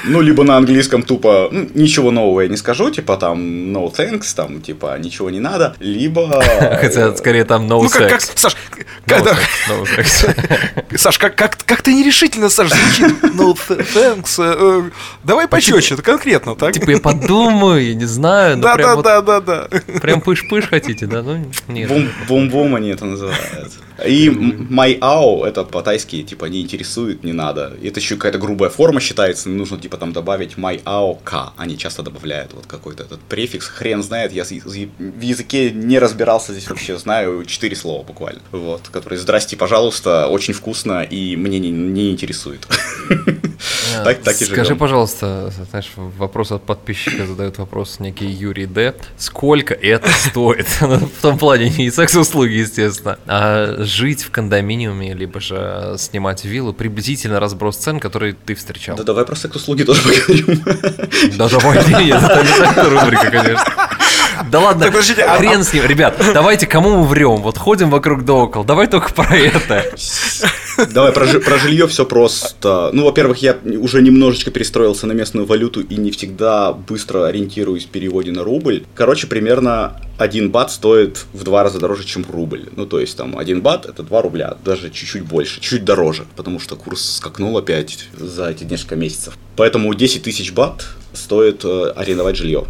[0.06, 3.40] Ну, либо на английском тупо ну, ничего нового я не скажу, типа там
[3.76, 6.42] no thanks, там типа ничего не надо, либо...
[6.82, 8.56] Хотя скорее там no ну, как, как, Саш,
[9.06, 9.36] когда...
[10.96, 14.36] Саш, как, как, как ты нерешительно, Саш, звучит no thanks.
[14.40, 14.90] Э, э,
[15.24, 16.74] давай почетче, это конкретно, так?
[16.74, 18.58] Типа я подумаю, я не знаю.
[18.58, 19.68] Да, да, да, да, да.
[20.02, 21.22] Прям пыш-пыш хотите, да?
[21.22, 21.92] Ну, нет.
[22.28, 23.74] Бум-бум они это называют.
[24.06, 27.74] И майау это по-тайски, типа, не интересует, не надо.
[27.84, 31.54] Это еще какая-то грубая форма считается, нужно, типа, там добавить майау к.
[31.58, 33.68] Они часто добавляют вот какой-то этот префикс.
[33.68, 38.42] Хрен знает, я в языке не разбирался здесь вообще, знаю четыре слова буквально.
[38.52, 42.68] Вот, которые «Здрасте, пожалуйста, очень вкусно и мне не, не интересует».
[43.98, 44.46] А, так, так и.
[44.46, 48.96] Скажи, пожалуйста, знаешь, вопрос от подписчика задает вопрос некий Юрий Д.
[49.18, 50.68] Сколько это стоит?
[50.80, 57.40] В том плане не секс-услуги, естественно, а жить в кондоминиуме, либо же снимать виллу, приблизительно
[57.40, 58.96] разброс цен, который ты встречал.
[58.96, 60.64] Да давай про секс-услуги тоже поговорим.
[61.38, 63.89] Да давай, нет, это не рубрика, конечно.
[64.52, 65.64] Да ладно, так, подождите, а хрен а...
[65.64, 65.86] с ним.
[65.86, 67.42] Ребят, давайте кому мы врем?
[67.42, 68.66] Вот ходим вокруг да около.
[68.66, 69.86] Давай только про это.
[70.92, 72.90] Давай, про, про жилье все просто.
[72.94, 77.90] Ну, во-первых, я уже немножечко перестроился на местную валюту и не всегда быстро ориентируюсь в
[77.90, 78.86] переводе на рубль.
[78.96, 82.70] Короче, примерно один бат стоит в два раза дороже, чем рубль.
[82.76, 86.60] Ну, то есть, там, один бат это 2 рубля, даже чуть-чуть больше, чуть дороже, потому
[86.60, 89.38] что курс скакнул опять за эти несколько месяцев.
[89.56, 92.66] Поэтому 10 тысяч бат стоит э, арендовать жилье.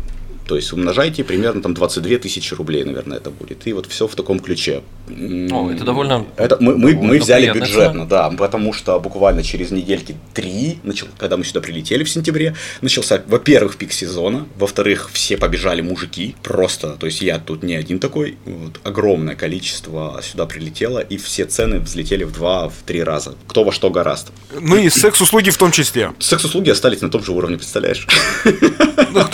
[0.50, 3.68] То есть умножайте примерно там 22 тысячи рублей, наверное, это будет.
[3.68, 4.82] И вот все в таком ключе.
[5.08, 6.26] О, это довольно...
[6.38, 11.38] Это мы, мы, мы взяли бюджетно, да, потому что буквально через недельки три, начал, когда
[11.38, 17.06] мы сюда прилетели в сентябре, начался, во-первых, пик сезона, во-вторых, все побежали мужики, просто, то
[17.06, 22.24] есть я тут не один такой, вот, огромное количество сюда прилетело, и все цены взлетели
[22.24, 23.36] в два, в три раза.
[23.48, 24.32] Кто во что гораст.
[24.60, 26.14] Ну и секс-услуги в том числе.
[26.18, 28.08] Секс-услуги остались на том же уровне, представляешь?
[29.12, 29.26] Ну,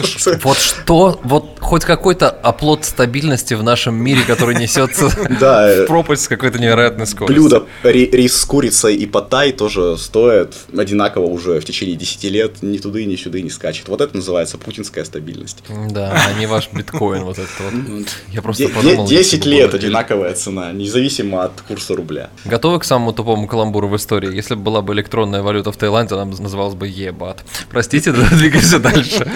[0.43, 6.27] вот что вот хоть какой-то оплот стабильности в нашем мире, который несется в пропасть с
[6.27, 7.43] какой-то невероятной скоростью.
[7.43, 12.77] Блюдо рис с курицей и паттай тоже стоят одинаково уже в течение 10 лет, ни
[12.77, 13.87] туды, ни сюда не скачет.
[13.87, 15.63] Вот это называется путинская стабильность.
[15.89, 18.07] Да, а не ваш биткоин вот этот вот.
[18.31, 19.07] Я просто подумал...
[19.07, 22.29] 10 лет одинаковая цена, независимо от курса рубля.
[22.45, 24.33] Готовы к самому тупому каламбуру в истории?
[24.35, 27.43] Если бы была бы электронная валюта в Таиланде, она называлась бы ебат.
[27.69, 29.31] Простите, двигаемся дальше.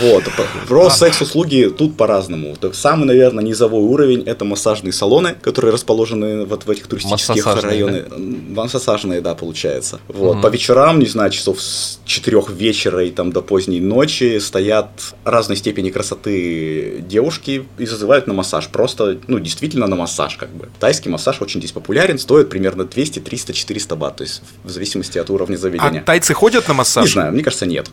[0.00, 0.24] Вот.
[0.68, 2.56] Про секс-услуги тут по-разному.
[2.72, 8.06] Самый, наверное, низовой уровень это массажные салоны, которые расположены вот в этих туристических районах.
[8.18, 10.00] Массажные, да, получается.
[10.08, 10.42] Вот.
[10.42, 14.88] По вечерам, не знаю, часов с 4 вечера и там до поздней ночи стоят
[15.24, 18.68] разной степени красоты девушки и зазывают на массаж.
[18.68, 20.68] Просто, ну, действительно на массаж, как бы.
[20.80, 25.18] Тайский массаж очень здесь популярен, стоит примерно 200, 300, 400 бат, то есть в зависимости
[25.18, 26.00] от уровня заведения.
[26.00, 27.04] А тайцы ходят на массаж?
[27.04, 27.88] Не знаю, мне кажется, нет.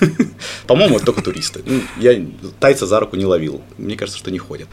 [0.66, 1.62] По-моему, только туристы.
[1.64, 2.24] Ну, я
[2.60, 3.62] тайца за руку не ловил.
[3.78, 4.68] Мне кажется, что не ходят.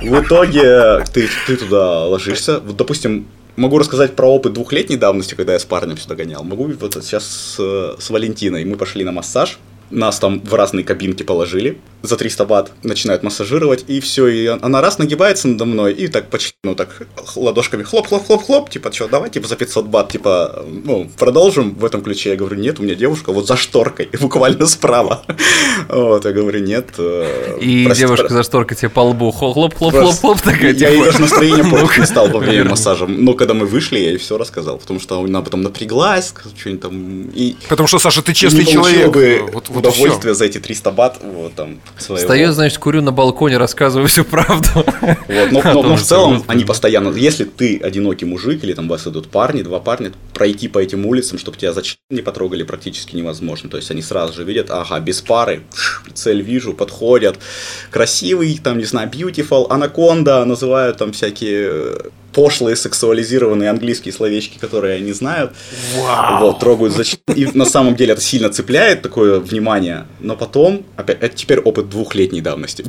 [0.00, 2.60] В итоге ты, туда ложишься.
[2.60, 6.42] Вот, допустим, могу рассказать про опыт двухлетней давности, когда я с парнем сюда гонял.
[6.44, 8.64] Могу вот сейчас с, с Валентиной.
[8.64, 9.58] Мы пошли на массаж.
[9.90, 14.80] Нас там в разные кабинки положили за 300 бат, начинает массажировать, и все, и она
[14.80, 19.48] раз нагибается надо мной, и так почти, ну так, ладошками хлоп-хлоп-хлоп-хлоп, типа, что, давай, типа,
[19.48, 22.30] за 500 бат, типа, ну, продолжим в этом ключе.
[22.30, 25.24] Я говорю, нет, у меня девушка вот за шторкой, буквально справа.
[25.88, 26.90] Вот, я говорю, нет.
[26.98, 31.04] Э, и девушка за шторкой тебе по лбу хлоп-хлоп-хлоп-хлоп такая, Я ей типа.
[31.06, 31.64] даже настроение
[31.98, 35.20] не стал во время массажа, но когда мы вышли, я ей все рассказал, потому что
[35.20, 37.56] она потом напряглась, что-нибудь там, и...
[37.68, 39.12] Потому что, Саша, ты честный человек.
[39.12, 42.24] бы удовольствие за эти 300 бат, вот, там, своего.
[42.24, 44.68] Стою, значит, курю на балконе, рассказываю всю правду.
[44.74, 49.06] Вот, но, но, но в целом они постоянно, если ты одинокий мужик или там вас
[49.06, 53.70] идут парни, два парня, пройти по этим улицам, чтобы тебя зачем не потрогали, практически невозможно.
[53.70, 55.62] То есть они сразу же видят, ага, без пары,
[56.14, 57.38] цель вижу, подходят,
[57.90, 61.98] красивый, там, не знаю, beautiful, анаконда, называют там всякие э,
[62.32, 65.52] пошлые, сексуализированные английские словечки, которые они знают.
[65.96, 66.40] Вау.
[66.40, 67.18] Вот, трогают зачем.
[67.34, 70.06] И на самом деле это сильно цепляет такое внимание.
[70.20, 72.84] Но потом, опять, это теперь опыт двухлетней давности.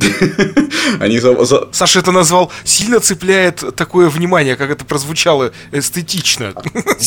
[1.00, 1.68] Они за, за...
[1.72, 6.52] Саша это назвал сильно цепляет такое внимание, как это прозвучало эстетично.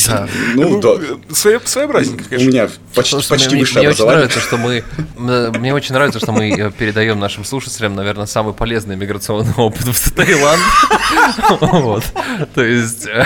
[0.08, 0.28] Да.
[0.54, 0.96] Ну, да.
[1.34, 2.48] Своеобразненько, конечно.
[2.48, 3.90] У меня почти, почти мне, высшее мне.
[3.90, 4.84] Очень нравится, что мы,
[5.18, 10.12] мне очень нравится, что мы э, передаем нашим слушателям, наверное, самый полезный миграционный опыт в
[10.12, 10.62] Таиланд.
[11.78, 12.04] Вот.
[12.54, 13.08] То есть...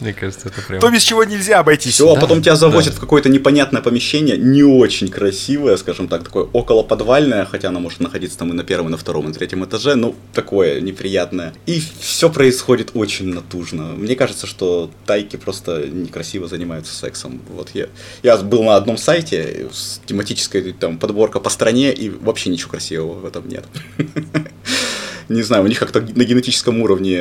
[0.00, 0.80] Мне кажется, это прям...
[0.80, 1.94] То, без чего нельзя обойтись.
[1.94, 6.44] Все, а потом тебя завозят в какое-то непонятное помещение, не очень красивое, скажем так, такое
[6.44, 9.34] около подвальное, хотя оно может находиться там и на первом, и на втором, и на
[9.34, 11.52] третьем этаже, ну, такое неприятное.
[11.66, 13.94] И все происходит очень натужно.
[13.96, 17.40] Мне кажется, что тайки просто некрасиво занимаются сексом.
[17.48, 17.88] Вот я,
[18.22, 23.14] я был на одном сайте с тематической там подборка по стране, и вообще ничего красивого
[23.14, 23.64] в этом нет.
[25.28, 27.18] не знаю, у них как-то на генетическом уровне,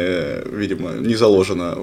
[0.51, 1.77] видимо, не заложено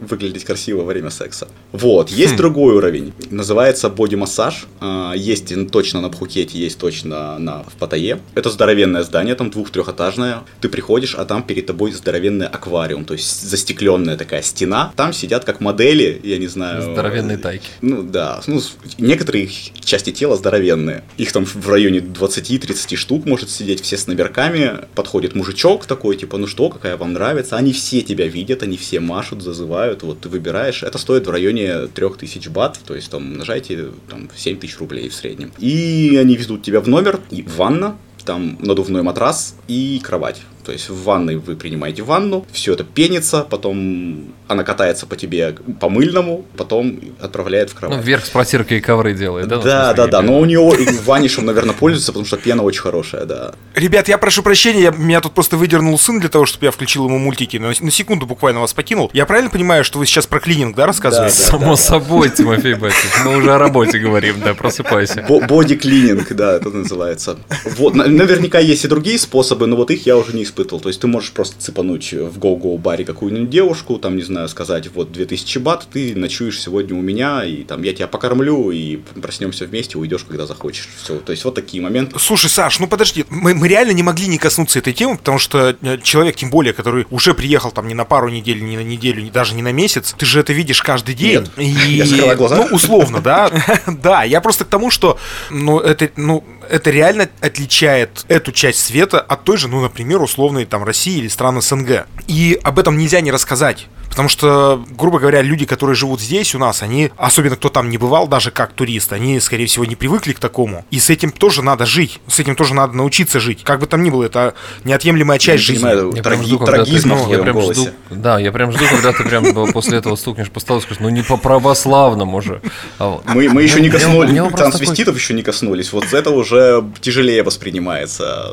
[0.00, 1.48] выглядеть красиво во время секса.
[1.72, 2.36] Вот, есть хм.
[2.36, 8.20] другой уровень, называется боди-массаж, а, есть точно на Пхукете, есть точно на, в Паттайе.
[8.34, 13.42] Это здоровенное здание, там двух-трехэтажное, ты приходишь, а там перед тобой здоровенный аквариум, то есть
[13.42, 16.82] застекленная такая стена, там сидят как модели, я не знаю...
[16.82, 17.68] Здоровенные тайки.
[17.80, 18.60] Ну да, ну,
[18.98, 19.48] некоторые
[19.84, 25.34] части тела здоровенные, их там в районе 20-30 штук может сидеть, все с наберками, подходит
[25.34, 29.42] мужичок, такой, типа, ну что, какая вам нравится, они все тебя видят, они все машут,
[29.42, 30.82] зазывают, присылают, вот ты выбираешь.
[30.82, 35.52] Это стоит в районе 3000 бат, то есть там умножайте там 7000 рублей в среднем.
[35.58, 40.42] И они везут тебя в номер, и ванна, там надувной матрас и кровать.
[40.66, 45.54] То есть в ванной вы принимаете ванну, все это пенится, потом она катается по тебе
[45.78, 47.98] по мыльному, потом отправляет в кровать.
[47.98, 49.58] Ну, вверх с протиркой и ковры делает, да?
[49.58, 52.80] Да, да, да, но у него и в ванишем, наверное, пользуется, потому что пена очень
[52.80, 53.54] хорошая, да.
[53.76, 57.06] Ребят, я прошу прощения, я, меня тут просто выдернул сын для того, чтобы я включил
[57.06, 59.08] ему мультики, на, на секунду буквально вас покинул.
[59.12, 61.36] Я правильно понимаю, что вы сейчас про клининг, да, рассказываете?
[61.36, 65.24] Да, да, Само да, собой, Тимофей Батьевич, мы уже о работе говорим, да, просыпайся.
[65.28, 67.38] Боди-клининг, да, это называется.
[67.76, 70.80] Вот, наверняка есть и другие способы, но вот их я уже не испытывал.
[70.80, 74.88] То есть ты можешь просто цепануть в Go-Go баре какую-нибудь девушку, там, не знаю, сказать,
[74.92, 79.66] вот 2000 бат, ты ночуешь сегодня у меня, и там я тебя покормлю, и проснемся
[79.66, 80.88] вместе, уйдешь, когда захочешь.
[81.02, 81.18] Все.
[81.18, 82.18] То есть вот такие моменты.
[82.18, 85.76] Слушай, Саш, ну подожди, мы, мы реально не могли не коснуться этой темы, потому что
[85.80, 89.22] э, человек, тем более, который уже приехал там не на пару недель, не на неделю,
[89.22, 91.40] не, даже не на месяц, ты же это видишь каждый день.
[91.40, 91.96] Нет, и...
[91.96, 92.56] я закрываю глаза.
[92.56, 93.50] Ну, условно, да.
[93.86, 95.18] Да, я просто к тому, что,
[95.50, 100.64] ну, это, ну, это реально отличает эту часть света от той же, ну, например, условной
[100.64, 102.06] там России или стран СНГ.
[102.28, 103.88] И об этом нельзя не рассказать.
[104.16, 107.98] Потому что, грубо говоря, люди, которые живут здесь у нас, они, особенно кто там не
[107.98, 110.86] бывал даже как турист, они, скорее всего, не привыкли к такому.
[110.90, 112.18] И с этим тоже надо жить.
[112.26, 113.62] С этим тоже надо научиться жить.
[113.62, 115.84] Как бы там ни было, это неотъемлемая часть я жизни.
[115.84, 119.22] Понимаю, я траги, жду, трагизм ты, я прям жду, Да, я прям жду, когда ты
[119.22, 122.62] прям после этого стукнешь по столу и скажешь, ну не по православному же.
[122.96, 123.24] А вот.
[123.26, 125.20] Мы, мы еще не коснулись, трансвеститов такой...
[125.20, 125.92] еще не коснулись.
[125.92, 128.50] Вот это уже тяжелее воспринимается,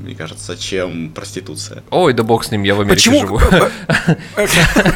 [0.00, 1.84] мне кажется, чем проституция.
[1.90, 3.20] Ой, да бог с ним, я в Америке Почему?
[3.20, 3.40] живу.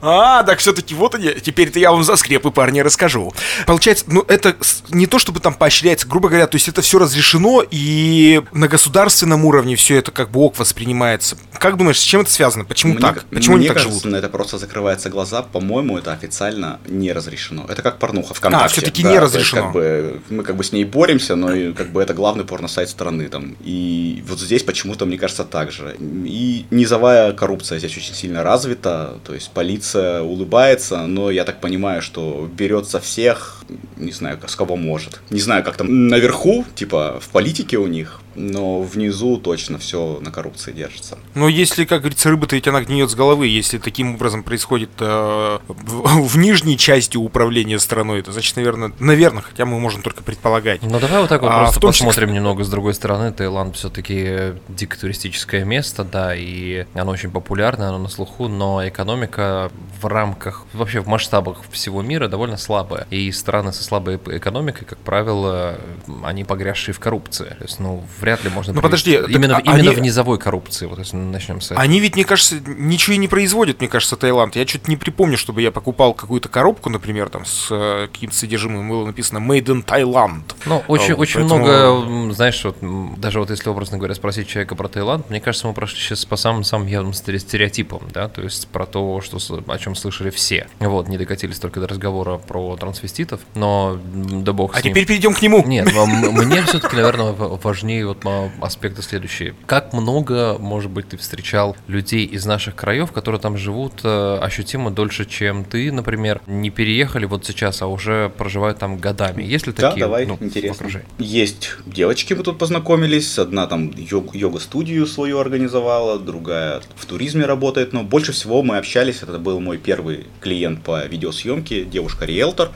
[0.00, 1.30] А, так все-таки вот они.
[1.30, 3.32] Теперь-то я вам за скрепы, парни, расскажу.
[3.66, 4.56] Получается, ну это
[4.90, 9.44] не то, чтобы там поощряется, грубо говоря, то есть это все разрешено, и на государственном
[9.44, 11.36] уровне все это как бы ок воспринимается.
[11.58, 12.64] Как думаешь, с чем это связано?
[12.64, 13.24] Почему мне, так?
[13.24, 14.12] Почему мне они кажется, так живут?
[14.12, 15.42] на это просто закрываются глаза.
[15.42, 17.66] По-моему, это официально не разрешено.
[17.68, 18.66] Это как порнуха ВКонтакте.
[18.66, 19.62] А, все-таки да, не разрешено.
[19.64, 22.88] Как бы, мы как бы с ней боремся, но и, как бы это главный порно-сайт
[22.88, 23.56] страны там.
[23.62, 25.96] И вот здесь почему-то, мне кажется, так же.
[25.98, 32.02] И низовая коррупция здесь очень сильно развита, то есть полиция улыбается, но я так понимаю,
[32.02, 33.64] что берет со всех,
[33.96, 35.20] не знаю, с кого может.
[35.30, 40.30] Не знаю, как там наверху, типа в политике у них, но внизу точно все на
[40.30, 41.18] коррупции держится.
[41.34, 45.58] Но если, как говорится, рыба-то ведь она гниет с головы, если таким образом происходит э,
[45.68, 50.82] в, в нижней части управления страной, это значит, наверное, наверное, хотя мы можем только предполагать.
[50.82, 52.36] Ну давай вот так вот а, просто посмотрим числе...
[52.36, 53.32] немного с другой стороны.
[53.32, 59.70] Таиланд все-таки дико туристическое место, да, и оно очень популярное, оно на слуху, но экономика
[60.00, 63.06] в рамках, вообще в масштабах всего мира довольно слабая.
[63.10, 65.78] И страны со слабой экономикой, как правило,
[66.22, 67.56] они погрязшие в коррупции.
[67.58, 68.72] То есть, ну, вряд ли можно...
[68.72, 69.94] Ну подожди, именно, а, именно они...
[69.94, 71.80] в низовой коррупции, вот если начнем с этого.
[71.80, 74.56] Они ведь, мне кажется, ничего и не производят, мне кажется, Таиланд.
[74.56, 78.88] Я что-то не припомню, чтобы я покупал какую-то коробку, например, там с э, каким-то содержимым,
[78.88, 80.42] было написано Made in Thailand.
[80.66, 81.64] Ну, очень, вот, очень поэтому...
[81.64, 82.76] много, знаешь, вот,
[83.18, 86.36] даже вот если, образно говоря, спросить человека про Таиланд, мне кажется, мы прошли сейчас по
[86.36, 90.68] самым-самым явным стереотипам, да, то есть про то, что, о чем слышали все.
[90.78, 95.42] Вот, не докатились только до разговора про трансвеститов, но да бог А теперь перейдем к
[95.42, 95.64] нему.
[95.66, 99.54] Нет, мне все-таки, наверное, важнее вот аспекты следующие.
[99.66, 104.90] Как много, может быть, ты встречал людей из наших краев, которые там живут э, ощутимо
[104.90, 109.42] дольше, чем ты, например, не переехали вот сейчас, а уже проживают там годами?
[109.42, 109.90] Есть ли такие?
[109.92, 110.88] Да, давай, ну, интересно.
[111.18, 118.02] Есть девочки, мы тут познакомились, одна там йога-студию свою организовала, другая в туризме работает, но
[118.02, 122.70] больше всего мы общались, это был мой первый клиент по видеосъемке, девушка-риэлтор,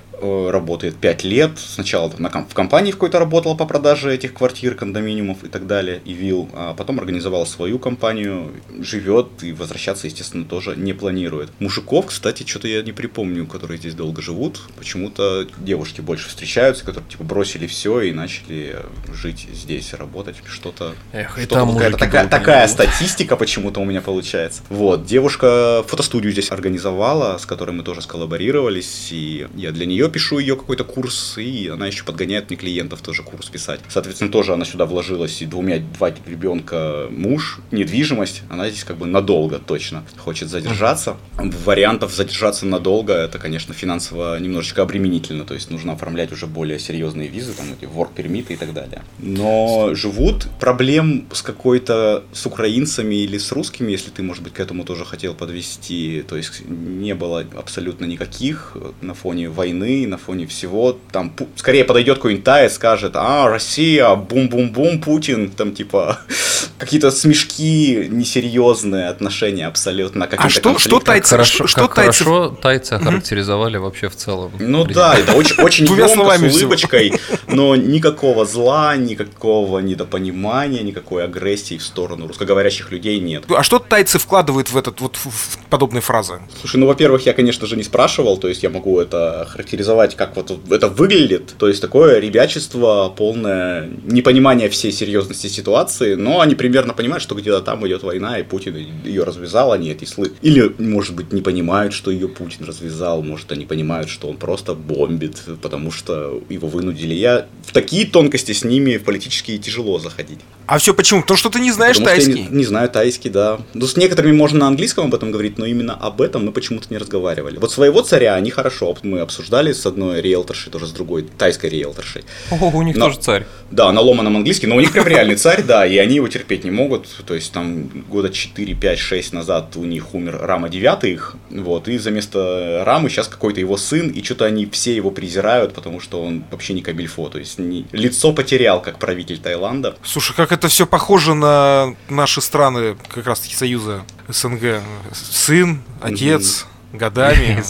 [0.51, 1.53] работает 5 лет.
[1.59, 6.01] Сначала на, в компании в какой-то работала по продаже этих квартир, кондоминиумов и так далее,
[6.05, 6.49] и вилл.
[6.55, 11.51] А потом организовала свою компанию, живет и возвращаться, естественно, тоже не планирует.
[11.59, 14.61] Мужиков, кстати, что-то я не припомню, которые здесь долго живут.
[14.77, 18.77] Почему-то девушки больше встречаются, которые типа бросили все и начали
[19.13, 20.95] жить здесь, работать, что-то.
[21.13, 24.63] Эх, что какая-то такая, такая статистика почему-то у меня получается.
[24.69, 30.38] Вот, девушка фотостудию здесь организовала, с которой мы тоже сколлаборировались, и я для нее пишу
[30.38, 33.81] ее какой-то курс, и она еще подгоняет мне клиентов тоже курс писать.
[33.88, 39.07] Соответственно, тоже она сюда вложилась, и двумя, два ребенка муж, недвижимость, она здесь как бы
[39.07, 41.16] надолго точно хочет задержаться.
[41.37, 47.29] Вариантов задержаться надолго, это, конечно, финансово немножечко обременительно, то есть нужно оформлять уже более серьезные
[47.29, 49.03] визы, там эти work пермиты и так далее.
[49.18, 54.61] Но живут проблем с какой-то, с украинцами или с русскими, если ты, может быть, к
[54.61, 60.46] этому тоже хотел подвести, то есть не было абсолютно никаких на фоне войны, на фоне
[60.46, 66.20] всего, там, скорее подойдет какой-нибудь Тай и скажет, а, Россия, бум-бум-бум, Путин, там, типа,
[66.78, 70.28] какие-то смешки, несерьезные отношения абсолютно.
[70.37, 72.24] А что, что тайцы, хорошо, что, как тайцы...
[72.24, 73.87] хорошо тайцы охарактеризовали угу.
[73.87, 74.52] вообще в целом?
[74.59, 77.12] Ну да, это очень, очень емко, с улыбочкой,
[77.46, 83.44] но никакого зла, никакого недопонимания, никакой агрессии в сторону русскоговорящих людей нет.
[83.48, 86.40] А что тайцы вкладывают в этот вот в подобные фразы?
[86.61, 89.84] Слушай, ну во-первых, я, конечно же, не спрашивал, то есть я могу это характеризовать,
[90.16, 91.55] как вот это выглядит.
[91.59, 97.61] То есть такое ребячество, полное непонимание всей серьезности ситуации, но они примерно понимают, что где-то
[97.61, 100.33] там идет война, и Путин ее развязал, они эти слы.
[100.42, 104.75] Или, может быть, не понимают, что ее Путин развязал, может, они понимают, что он просто
[104.75, 107.14] бомбит, потому что его вынудили.
[107.14, 110.38] Я в такие тонкости с ними в политические тяжело заходить.
[110.66, 111.20] А все почему?
[111.20, 112.42] Потому что ты не знаешь Потому тайский.
[112.42, 113.61] я не, не знаю тайский, да.
[113.75, 116.87] Ну, с некоторыми можно на английском об этом говорить, но именно об этом мы почему-то
[116.90, 117.59] не разговаривали.
[117.59, 122.25] Вот своего царя они хорошо, мы обсуждали с одной риэлторшей, тоже с другой тайской риэлторшей.
[122.51, 123.47] О, у них но, тоже царь.
[123.71, 126.65] Да, на ломаном английский, но у них прям реальный царь, да, и они его терпеть
[126.65, 127.07] не могут.
[127.27, 131.89] То есть там года 4, 5, 6 назад у них умер Рама 9 их, вот,
[131.89, 136.01] и за место Рамы сейчас какой-то его сын, и что-то они все его презирают, потому
[136.01, 139.97] что он вообще не кабельфо, то есть не, лицо потерял как правитель Таиланда.
[140.05, 144.83] Слушай, как это все похоже на наши страны, как раз таки Союза СНГ.
[145.13, 147.62] Сын, отец, годами.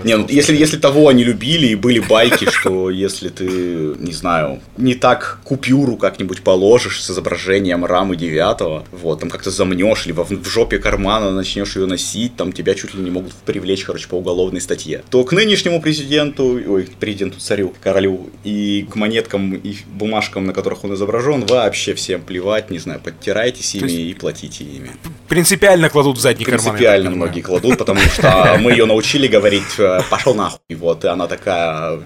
[0.04, 4.60] Не, ну если, если того они любили и были байки, что если ты, не знаю,
[4.76, 10.30] не так купюру как-нибудь положишь с изображением рамы девятого, вот, там как-то замнешь, либо в,
[10.30, 14.14] в жопе кармана начнешь ее носить, там тебя чуть ли не могут привлечь, короче, по
[14.14, 20.46] уголовной статье, то к нынешнему президенту, ой, президенту, царю, королю, и к монеткам и бумажкам,
[20.46, 24.90] на которых он изображен, вообще всем плевать, не знаю, подтирайтесь ими и платите ими.
[25.28, 26.64] Принципиально кладут в задний карман.
[26.64, 31.26] Принципиально многие кладут, потому что мы ее научили говорить э, «пошел нахуй», вот, и она
[31.26, 31.98] такая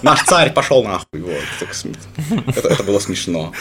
[0.00, 3.52] «наш царь пошел нахуй», вот, это, это было смешно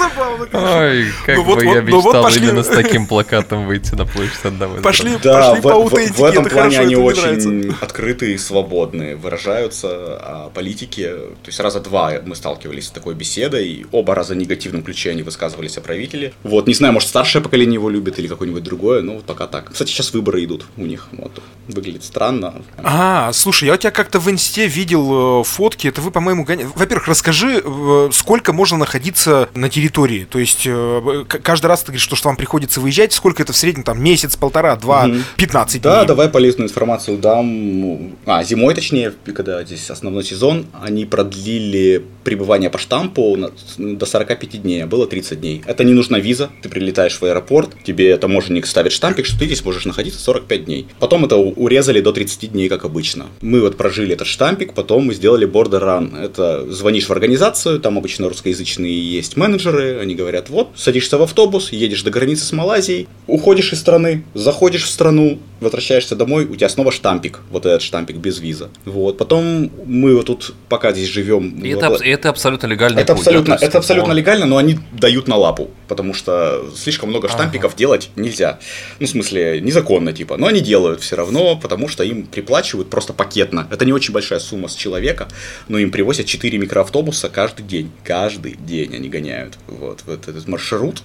[0.00, 2.48] забавно, Ой, как ну, бы вот, я вот, мечтал ну, вот пошли...
[2.48, 4.82] именно с таким плакатом выйти на площадь отдавать.
[4.82, 9.16] Пошли, да, пошли в, по в, в этом плане хорошо, они очень открытые и свободные,
[9.16, 11.10] выражаются о политике.
[11.14, 15.22] То есть раза два мы сталкивались с такой беседой, оба раза в негативном ключе они
[15.22, 16.32] высказывались о правителе.
[16.42, 19.72] Вот, не знаю, может старшее поколение его любит или какое-нибудь другое, но вот пока так.
[19.72, 21.42] Кстати, сейчас выборы идут у них, вот.
[21.68, 22.54] Выглядит странно.
[22.78, 26.72] А, слушай, я у тебя как-то в инсте видел э, фотки, это вы, по-моему, гоняете.
[26.74, 30.26] Во-первых, расскажи, э, сколько можно находиться на территории территории.
[30.30, 33.56] То есть э, каждый раз ты говоришь, что, что вам приходится выезжать, сколько это в
[33.56, 35.16] среднем, там, месяц, полтора, два, угу.
[35.36, 35.90] 15 дней.
[35.90, 38.16] Да, давай полезную информацию дам.
[38.26, 43.36] А, зимой, точнее, когда здесь основной сезон, они продлили пребывание по штампу
[43.78, 45.62] до 45 дней, а было 30 дней.
[45.66, 49.64] Это не нужна виза, ты прилетаешь в аэропорт, тебе таможенник ставит штампик, что ты здесь
[49.64, 50.86] можешь находиться 45 дней.
[50.98, 53.26] Потом это урезали до 30 дней, как обычно.
[53.40, 56.20] Мы вот прожили этот штампик, потом мы сделали border run.
[56.20, 61.22] Это звонишь в организацию, там обычно русскоязычные есть менеджеры, менеджеры, они говорят, вот, садишься в
[61.22, 66.56] автобус, едешь до границы с Малайзией, уходишь из страны, заходишь в страну, возвращаешься домой, у
[66.56, 68.70] тебя снова штампик, вот этот штампик без виза.
[68.84, 71.62] Вот, потом мы вот тут, пока здесь живем...
[71.62, 72.98] Это, это абсолютно легально.
[72.98, 77.10] Это путь, абсолютно, да, это абсолютно легально, но они дают на лапу, потому что слишком
[77.10, 77.78] много штампиков ага.
[77.78, 78.58] делать нельзя.
[78.98, 83.12] Ну, в смысле, незаконно, типа, но они делают все равно, потому что им приплачивают просто
[83.12, 83.66] пакетно.
[83.70, 85.28] Это не очень большая сумма с человека,
[85.68, 87.90] но им привозят 4 микроавтобуса каждый день.
[88.04, 91.02] Каждый день они гоняют вот, вот этот маршрут.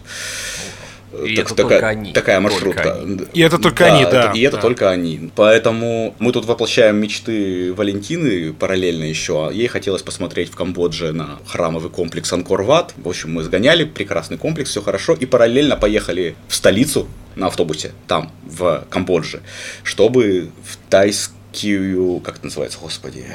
[1.23, 2.13] И так, это такая, только они.
[2.13, 2.93] Такая маршрутка.
[2.95, 3.19] Они.
[3.33, 4.31] И это только да, они, да.
[4.33, 4.61] И это да.
[4.61, 5.31] только они.
[5.35, 9.49] Поэтому мы тут воплощаем мечты Валентины параллельно еще.
[9.53, 12.93] Ей хотелось посмотреть в Камбодже на храмовый комплекс Анкор-Ват.
[12.97, 15.13] В общем, мы сгоняли, прекрасный комплекс, все хорошо.
[15.13, 19.41] И параллельно поехали в столицу на автобусе, там, в Камбодже,
[19.83, 23.25] чтобы в тайск Кию, как это называется, господи,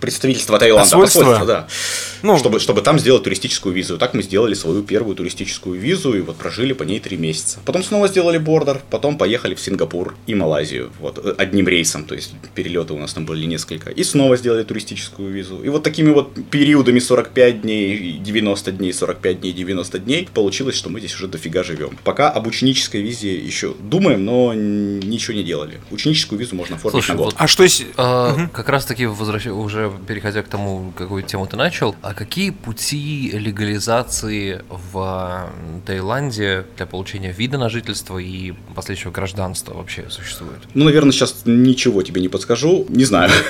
[0.00, 1.68] представительство Таиланда, посольство, посольство да,
[2.22, 3.96] ну, чтобы, чтобы там сделать туристическую визу.
[3.96, 7.60] Так мы сделали свою первую туристическую визу и вот прожили по ней три месяца.
[7.64, 12.32] Потом снова сделали бордер, потом поехали в Сингапур и Малайзию, вот, одним рейсом, то есть
[12.54, 15.62] перелеты у нас там были несколько, и снова сделали туристическую визу.
[15.62, 20.90] И вот такими вот периодами 45 дней, 90 дней, 45 дней, 90 дней получилось, что
[20.90, 21.98] мы здесь уже дофига живем.
[22.04, 25.80] Пока об ученической визе еще думаем, но ничего не делали.
[25.90, 27.26] Ученическую визу можно оформить Слушай, на год.
[27.32, 27.86] Вот а что есть...
[27.96, 28.48] А, угу.
[28.52, 29.46] Как раз таки, возвращ...
[29.46, 35.48] уже переходя к тому, какую тему ты начал, а какие пути легализации в
[35.86, 40.64] Таиланде для получения вида на жительство и последующего гражданства вообще существуют?
[40.74, 43.30] Ну, наверное, сейчас ничего тебе не подскажу, не знаю.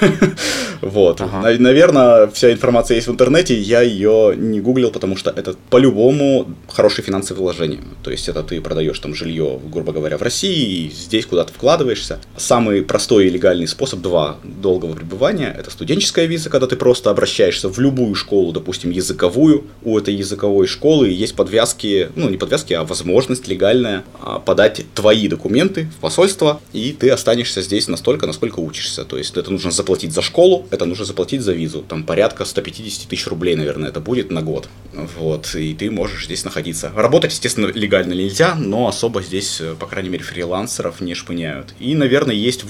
[0.81, 1.21] Вот.
[1.43, 7.05] Наверное, вся информация есть в интернете, я ее не гуглил, потому что это по-любому хорошие
[7.05, 7.81] финансовые вложения.
[8.05, 12.21] То есть это ты продаешь там жилье, грубо говоря, в России, и здесь куда-то вкладываешься.
[12.37, 15.55] Самый простой и легальный способ два долгого пребывания.
[15.59, 20.67] Это студенческая виза, когда ты просто обращаешься в любую школу допустим, языковую, у этой языковой
[20.67, 26.61] школы есть подвязки, ну, не подвязки, а возможность легальная а, подать твои документы в посольство,
[26.73, 29.05] и ты останешься здесь настолько, насколько учишься.
[29.05, 31.83] То есть это нужно заплатить за школу, это нужно заплатить за визу.
[31.83, 34.69] Там порядка 150 тысяч рублей, наверное, это будет на год.
[34.93, 36.91] Вот, и ты можешь здесь находиться.
[36.95, 41.75] Работать, естественно, легально нельзя, но особо здесь, по крайней мере, фрилансеров не шпыняют.
[41.79, 42.65] И, наверное, есть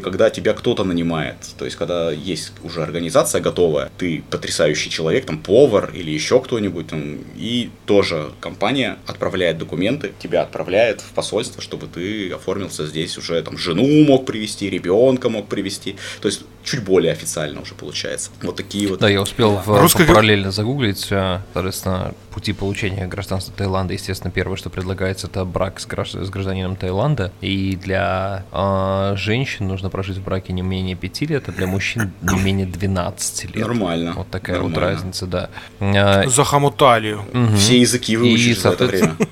[0.00, 1.36] когда тебя кто-то нанимает.
[1.58, 6.88] То есть, когда есть уже организация готовая, ты потрясающий человек, там, повар или еще кто-нибудь,
[6.88, 13.42] там, и тоже компания отправляет документы, тебя отправляет в посольство, чтобы ты оформился здесь уже,
[13.42, 15.96] там, жену мог привести, ребенка мог привести.
[16.20, 18.30] То есть, чуть более официально уже получается.
[18.42, 19.00] Вот такие вот.
[19.00, 20.06] Да, я успел в, Русская...
[20.06, 23.94] параллельно загуглить, э, соответственно, пути получения гражданства Таиланда.
[23.94, 27.32] Естественно, первое, что предлагается, это брак с, граждан, с гражданином Таиланда.
[27.40, 32.12] И для э, женщин нужно прожить в браке не менее 5 лет, а для мужчин
[32.22, 33.66] не менее 12 лет.
[33.66, 34.14] Нормально.
[34.16, 34.80] Вот такая Нормально.
[34.80, 35.50] вот разница, да.
[35.80, 37.14] Э, Захомутали.
[37.14, 37.56] Угу.
[37.56, 39.16] Все языки выучишь и, в это время.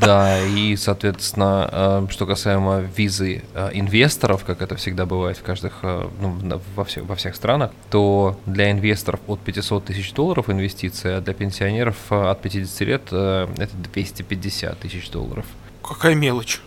[0.00, 3.42] Да, и, соответственно, э, что касаемо визы
[3.72, 8.70] инвесторов, как это всегда бывает в каждых, ну, во, всех, во всех странах, то для
[8.70, 15.10] инвесторов от 500 тысяч долларов инвестиция, а для пенсионеров от 50 лет это 250 тысяч
[15.10, 15.46] долларов.
[15.82, 16.60] Какая мелочь.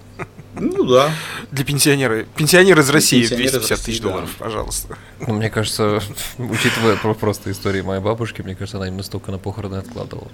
[0.56, 1.12] Ну да.
[1.52, 2.26] Для пенсионера.
[2.36, 4.10] Пенсионер из России Пенсионер 250 тысяч да.
[4.10, 4.98] долларов, пожалуйста.
[5.20, 6.02] Ну, мне кажется,
[6.38, 10.28] учитывая просто истории моей бабушки, мне кажется, она именно столько на похороны откладывала.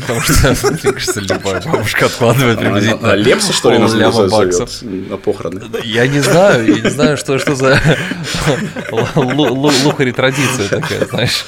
[0.00, 3.12] Потому что, мне кажется, любая бабушка откладывает приблизительно.
[3.12, 5.62] А Лепса, что ли, на баксов на похороны?
[5.84, 7.80] Я не знаю, я не знаю, что, что за
[9.14, 11.44] лухари традиция такая, знаешь.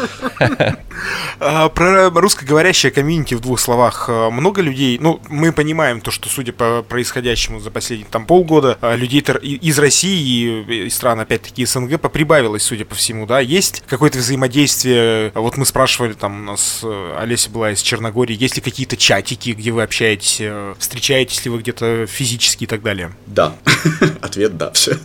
[1.41, 4.09] А, про русскоговорящее комьюнити в двух словах.
[4.09, 8.97] Много людей, ну, мы понимаем то, что, судя по происходящему за последние там полгода, а,
[8.97, 15.33] людей из России и стран, опять-таки, СНГ поприбавилось, судя по всему, да, есть какое-то взаимодействие,
[15.35, 19.51] вот мы спрашивали, там, у нас э, Олеся была из Черногории, есть ли какие-то чатики,
[19.51, 23.13] где вы общаетесь, э, встречаетесь ли вы где-то физически и так далее?
[23.27, 23.55] Да,
[24.21, 24.97] ответ да, все.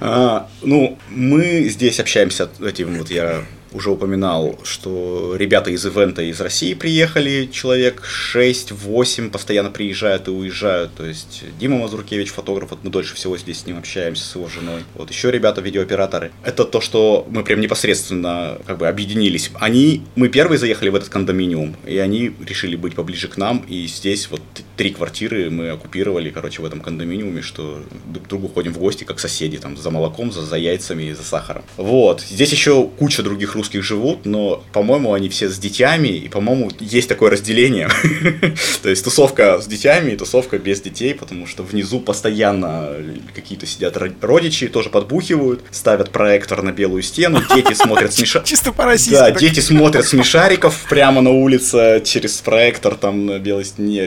[0.00, 6.40] А, ну, мы здесь общаемся, этим вот я уже упоминал, что ребята из ивента из
[6.40, 8.02] России приехали, человек
[8.34, 10.94] 6-8 постоянно приезжают и уезжают.
[10.94, 14.48] То есть Дима Мазуркевич, фотограф, вот мы дольше всего здесь с ним общаемся, с его
[14.48, 14.82] женой.
[14.94, 16.32] Вот еще ребята, видеооператоры.
[16.44, 19.50] Это то, что мы прям непосредственно как бы объединились.
[19.54, 23.86] Они, мы первые заехали в этот кондоминиум, и они решили быть поближе к нам, и
[23.86, 24.42] здесь вот
[24.76, 29.20] три квартиры мы оккупировали, короче, в этом кондоминиуме, что друг другу ходим в гости, как
[29.20, 31.62] соседи, там, за молоком, за, за яйцами и за сахаром.
[31.76, 32.22] Вот.
[32.22, 37.08] Здесь еще куча других русских живут, но, по-моему, они все с детьми, и, по-моему, есть
[37.08, 37.88] такое разделение.
[38.82, 42.88] То есть тусовка с детьми и тусовка без детей, потому что внизу постоянно
[43.34, 48.48] какие-то сидят родичи, тоже подбухивают, ставят проектор на белую стену, дети смотрят смешариков.
[48.48, 54.06] Чисто по Да, дети смотрят смешариков прямо на улице через проектор там на белой стене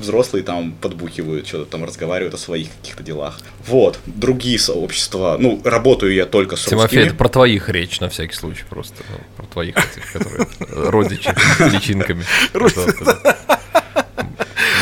[0.00, 3.40] взрослые там подбухивают, что-то там разговаривают о своих каких-то делах.
[3.66, 7.02] Вот, другие сообщества, ну, работаю я только с Тимофей, русскими.
[7.02, 11.32] это про твоих речь, на всякий случай просто, ну, про твоих этих, которые родичи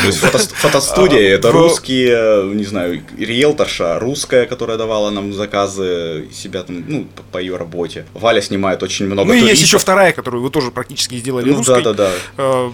[0.05, 0.31] личинками.
[0.31, 7.07] Фото, фотостудия, это русские, не знаю, риэлторша русская, которая давала нам заказы себя там, ну,
[7.31, 8.05] по ее работе.
[8.13, 11.57] Валя снимает очень много Ну и есть еще вторая, которую вы тоже практически сделали ну,
[11.57, 11.83] русской.
[11.83, 12.71] Да, да, да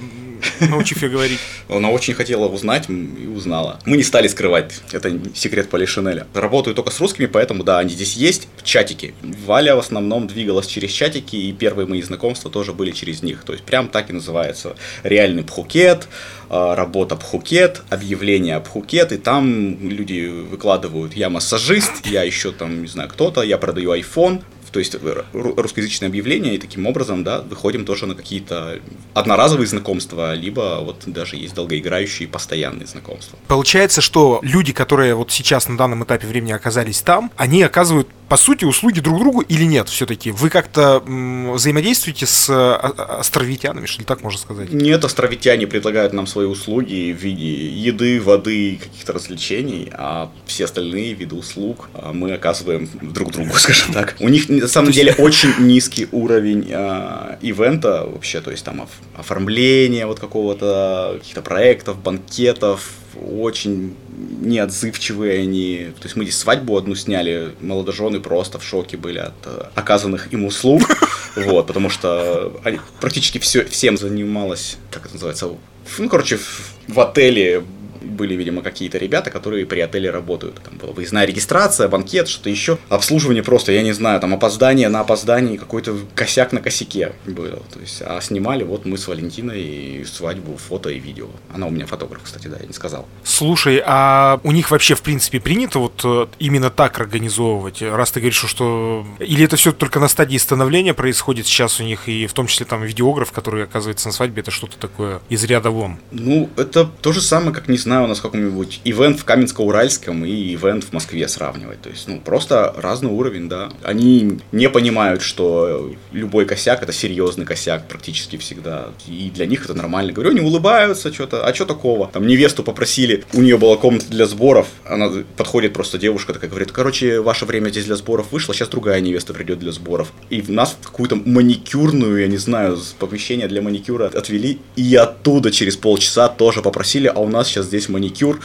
[0.59, 1.39] научив ее говорить.
[1.69, 3.79] Она очень хотела узнать и узнала.
[3.85, 6.27] Мы не стали скрывать, это секрет Полишинеля.
[6.33, 9.13] Работаю только с русскими, поэтому да, они здесь есть, чатики.
[9.45, 13.43] Валя в основном двигалась через чатики, и первые мои знакомства тоже были через них.
[13.43, 14.75] То есть прям так и называется.
[15.03, 16.07] Реальный Пхукет,
[16.49, 22.87] а, работа Пхукет, объявление Пхукет, и там люди выкладывают, я массажист, я еще там, не
[22.87, 24.41] знаю, кто-то, я продаю iPhone,
[24.75, 28.81] то есть э, русскоязычное объявление, и таким образом, да, выходим тоже на какие-то
[29.13, 33.39] одноразовые знакомства, либо вот даже есть долгоиграющие постоянные знакомства.
[33.47, 38.37] Получается, что люди, которые вот сейчас на данном этапе времени оказались там, они оказывают по
[38.37, 40.31] сути, услуги друг другу или нет все-таки?
[40.31, 44.71] Вы как-то взаимодействуете с а, а, островитянами, что ли так можно сказать?
[44.71, 51.13] Нет, островитяне предлагают нам свои услуги в виде еды, воды, каких-то развлечений, а все остальные
[51.13, 54.15] виды услуг а, мы оказываем друг другу, скажем так.
[54.19, 60.07] У них на самом деле очень низкий уровень а, ивента вообще, то есть там оформление
[60.07, 63.95] вот какого-то, каких-то проектов, банкетов, очень
[64.41, 65.91] неотзывчивые они.
[65.99, 70.33] То есть мы здесь свадьбу одну сняли, молодожены просто в шоке были от э, оказанных
[70.33, 70.81] им услуг.
[71.35, 72.61] Вот, потому что
[73.01, 75.49] практически все, всем занималась, как это называется,
[75.97, 77.61] ну, короче, в, в отеле
[78.05, 80.61] были, видимо, какие-то ребята, которые при отеле работают.
[80.63, 82.77] Там была выездная регистрация, банкет, что-то еще.
[82.89, 87.61] Обслуживание просто, я не знаю, там опоздание на опоздании, какой-то косяк на косяке было.
[87.73, 91.27] То есть, а снимали вот мы с Валентиной свадьбу, фото и видео.
[91.53, 93.07] Она у меня фотограф, кстати, да, я не сказал.
[93.23, 97.81] Слушай, а у них вообще, в принципе, принято вот э, именно так организовывать?
[97.81, 99.05] Раз ты говоришь, что...
[99.19, 102.65] Или это все только на стадии становления происходит сейчас у них, и в том числе
[102.65, 105.97] там видеограф, который оказывается на свадьбе, это что-то такое из ряда вон?
[106.11, 110.53] Ну, это то же самое, как, не знаю, у нас каком-нибудь ивент в Каменско-Уральском и
[110.55, 111.81] ивент в Москве сравнивать.
[111.81, 113.71] То есть, ну, просто разный уровень, да.
[113.83, 118.89] Они не понимают, что любой косяк это серьезный косяк практически всегда.
[119.07, 120.13] И для них это нормально.
[120.13, 122.07] Говорю, они улыбаются, что-то, а что такого?
[122.07, 126.71] Там невесту попросили, у нее была комната для сборов, она подходит просто девушка такая, говорит,
[126.71, 130.11] короче, ваше время здесь для сборов вышло, сейчас другая невеста придет для сборов.
[130.29, 135.51] И в нас в какую-то маникюрную, я не знаю, помещение для маникюра отвели, и оттуда
[135.51, 138.39] через полчаса тоже попросили, а у нас сейчас здесь маникюр.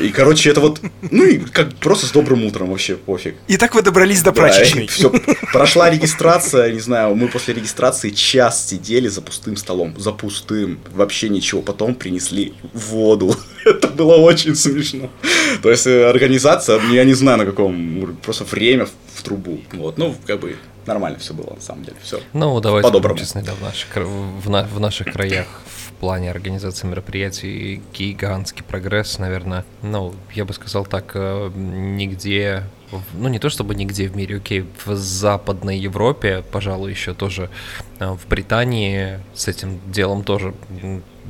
[0.00, 0.80] И, короче, это вот,
[1.10, 3.34] ну и как просто с добрым утром вообще пофиг.
[3.48, 4.86] И так вы добрались до прачечной.
[4.86, 5.10] Да, все,
[5.52, 11.28] прошла регистрация, не знаю, мы после регистрации час сидели за пустым столом, за пустым, вообще
[11.28, 11.62] ничего.
[11.62, 13.34] Потом принесли воду.
[13.64, 15.10] Это было очень смешно.
[15.62, 19.60] То есть э, организация, я не знаю на каком, просто время в трубу.
[19.72, 20.56] Вот, ну, как бы
[20.90, 22.20] нормально все было, на самом деле, все.
[22.32, 23.18] Ну, давайте по-доброму.
[23.18, 29.18] честны, да, в наших, в, на, в наших краях в плане организации мероприятий гигантский прогресс,
[29.18, 29.64] наверное.
[29.82, 32.64] Ну, я бы сказал так, э, нигде
[33.14, 37.50] ну не то чтобы нигде в мире, окей, в Западной Европе, пожалуй, еще тоже
[37.98, 40.54] э, в Британии с этим делом тоже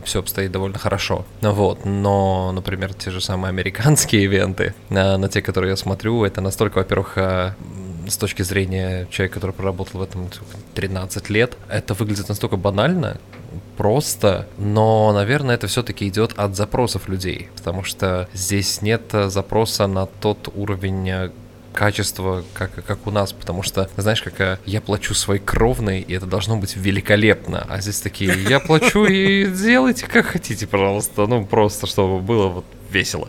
[0.05, 1.25] все обстоит довольно хорошо.
[1.41, 6.41] Вот, но, например, те же самые американские ивенты, на, на те, которые я смотрю, это
[6.41, 7.53] настолько, во-первых, э,
[8.11, 10.29] с точки зрения человека, который проработал в этом
[10.75, 13.19] 13 лет, это выглядит настолько банально,
[13.77, 20.07] просто, но, наверное, это все-таки идет от запросов людей, потому что здесь нет запроса на
[20.07, 21.31] тот уровень
[21.73, 26.27] качество, как, как у нас, потому что, знаешь, как я плачу свой кровный, и это
[26.27, 31.87] должно быть великолепно, а здесь такие, я плачу и делайте как хотите, пожалуйста, ну просто,
[31.87, 33.29] чтобы было вот весело.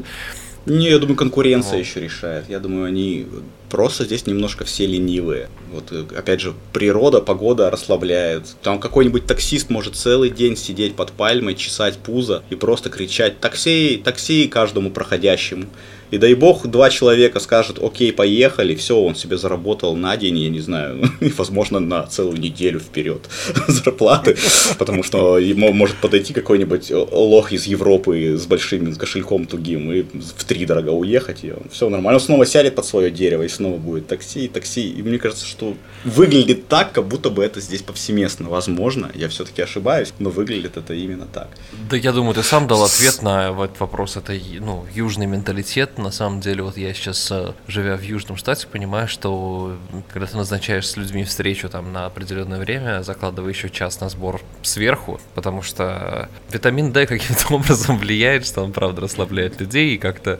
[0.66, 1.86] Не, я думаю, конкуренция вот.
[1.86, 2.50] еще решает.
[2.50, 3.28] Я думаю, они
[3.72, 5.50] просто здесь немножко все ленивые.
[5.72, 8.44] Вот, э, опять же, природа, погода расслабляет.
[8.62, 14.02] Там какой-нибудь таксист может целый день сидеть под пальмой, чесать пузо и просто кричать «такси,
[14.04, 15.66] такси» каждому проходящему.
[16.12, 20.50] И дай бог, два человека скажут, окей, поехали, все, он себе заработал на день, я
[20.50, 23.22] не знаю, возможно, на целую неделю вперед
[23.68, 24.36] зарплаты,
[24.78, 30.44] потому что ему может подойти какой-нибудь лох из Европы с большим кошельком тугим и в
[30.44, 32.20] три дорого уехать, и все нормально.
[32.20, 34.90] Он снова сядет под свое дерево, и снова будет такси, такси.
[34.90, 38.50] И мне кажется, что выглядит так, как будто бы это здесь повсеместно.
[38.50, 41.50] Возможно, я все-таки ошибаюсь, но выглядит это именно так.
[41.90, 44.18] Да я думаю, ты сам дал ответ на этот вопрос.
[44.18, 48.68] Это ну, южный менталитет, на самом деле, вот я сейчас, э, живя в Южном штате,
[48.68, 49.78] понимаю, что
[50.12, 54.42] когда ты назначаешь с людьми встречу там на определенное время, закладывай еще час на сбор
[54.64, 60.40] сверху, потому что витамин D каким-то образом влияет, что он, правда, расслабляет людей и как-то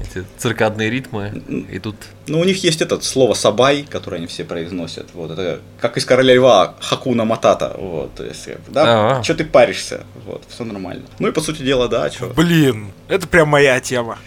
[0.00, 1.96] эти циркадные ритмы идут.
[2.26, 5.08] Ну, у них есть это слово сабай, которое они все произносят.
[5.14, 7.74] Вот, это как из короля льва Хакуна Матата.
[7.78, 10.04] Вот, то есть, да, что ты паришься?
[10.26, 11.04] Вот, все нормально.
[11.18, 12.26] Ну и по сути дела, да, что.
[12.26, 14.18] Блин, это прям моя тема.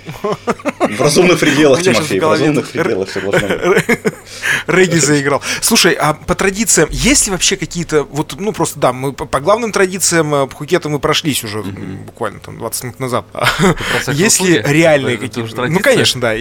[0.80, 3.86] В разумных пределах, Тимофей, в разумных пределах все должно быть.
[4.67, 5.41] Регги заиграл.
[5.61, 9.71] Слушай, а по традициям, есть ли вообще какие-то, вот, ну просто, да, мы по главным
[9.71, 13.26] традициям э, Пхукета мы прошлись уже буквально там 20 минут назад.
[14.07, 15.74] Есть ли реальные какие-то традиции?
[15.74, 16.36] Ну, конечно, да.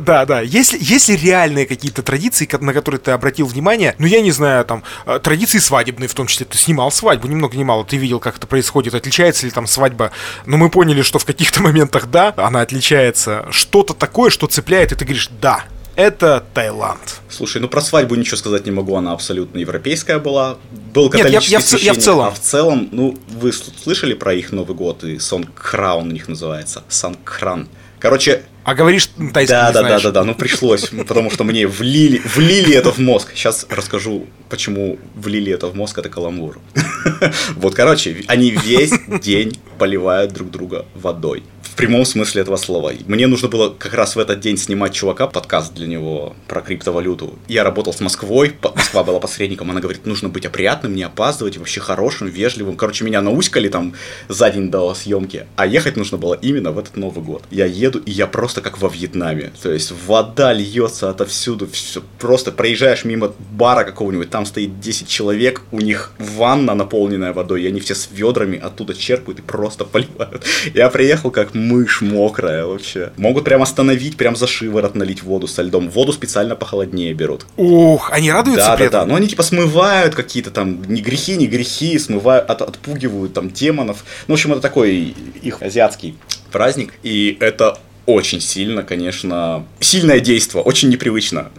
[0.00, 0.40] Да, да.
[0.40, 4.82] Если, если реальные какие-то традиции, на которые ты обратил внимание, ну, я не знаю, там,
[5.06, 8.20] э, традиции свадебные в том числе, ты снимал свадьбу, ни много ни мало, ты видел,
[8.20, 10.10] как это происходит, отличается ли там свадьба,
[10.46, 14.94] но мы поняли, что в каких-то моментах, да, она отличается, что-то такое, что цепляет, и
[14.94, 15.64] ты говоришь, да,
[15.94, 17.20] это Таиланд.
[17.28, 20.56] Слушай, ну про свадьбу ничего сказать не могу, она абсолютно европейская была.
[20.94, 22.26] Был католический Нет, я, я, я в целом.
[22.28, 26.28] А в целом, ну, вы слышали про их Новый год и Сон Краун у них
[26.28, 26.82] называется?
[26.88, 27.68] Сан Кран.
[28.02, 30.02] Короче, а говоришь тайский да, не да, знаешь.
[30.02, 33.30] да, да, да, ну пришлось, потому что мне влили, влили это в мозг.
[33.32, 36.58] Сейчас расскажу, почему влили это в мозг, это каламбур.
[37.54, 42.92] Вот, короче, они весь день поливают друг друга водой в прямом смысле этого слова.
[43.06, 47.38] Мне нужно было как раз в этот день снимать чувака, подкаст для него про криптовалюту.
[47.48, 51.80] Я работал с Москвой, Москва была посредником, она говорит, нужно быть опрятным, не опаздывать, вообще
[51.80, 52.76] хорошим, вежливым.
[52.76, 53.94] Короче, меня науськали там
[54.28, 57.42] за день до съемки, а ехать нужно было именно в этот Новый год.
[57.50, 59.50] Я еду, и я просто как во Вьетнаме.
[59.62, 65.62] То есть вода льется отовсюду, все, просто проезжаешь мимо бара какого-нибудь, там стоит 10 человек,
[65.70, 70.44] у них ванна наполненная водой, и они все с ведрами оттуда черпают и просто поливают.
[70.74, 73.12] Я приехал как мышь мокрая вообще.
[73.16, 75.88] Могут прям остановить, прям за шиворот налить воду со льдом.
[75.88, 77.46] Воду специально похолоднее берут.
[77.56, 79.06] Ух, они радуются Да, да, да.
[79.06, 84.04] Но они типа смывают какие-то там не грехи, не грехи, смывают, от, отпугивают там демонов.
[84.26, 86.16] Ну, в общем, это такой их азиатский
[86.50, 86.94] праздник.
[87.02, 91.50] И это очень сильно, конечно, сильное действие, очень непривычно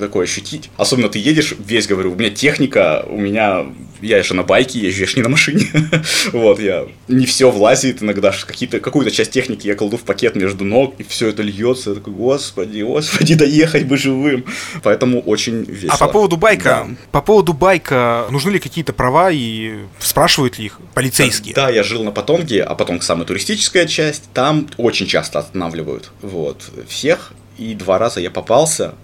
[0.00, 0.70] такое ощутить.
[0.76, 3.66] Особенно ты едешь, весь говорю, у меня техника, у меня,
[4.00, 5.66] я же на байке езжу, я же не на машине.
[6.32, 10.64] вот, я, не все влазит, иногда какие-то, какую-то часть техники я кладу в пакет между
[10.64, 14.44] ног, и все это льется, я такой, господи, господи, доехать бы живым.
[14.82, 15.94] Поэтому очень весело.
[15.94, 16.96] А по поводу байка, да.
[17.12, 21.54] по поводу байка, нужны ли какие-то права и спрашивают ли их полицейские?
[21.54, 26.62] Да, я жил на Потомге, а потом самая туристическая часть, там очень часто останавливают, вот,
[26.88, 28.94] всех, и два раза я попался,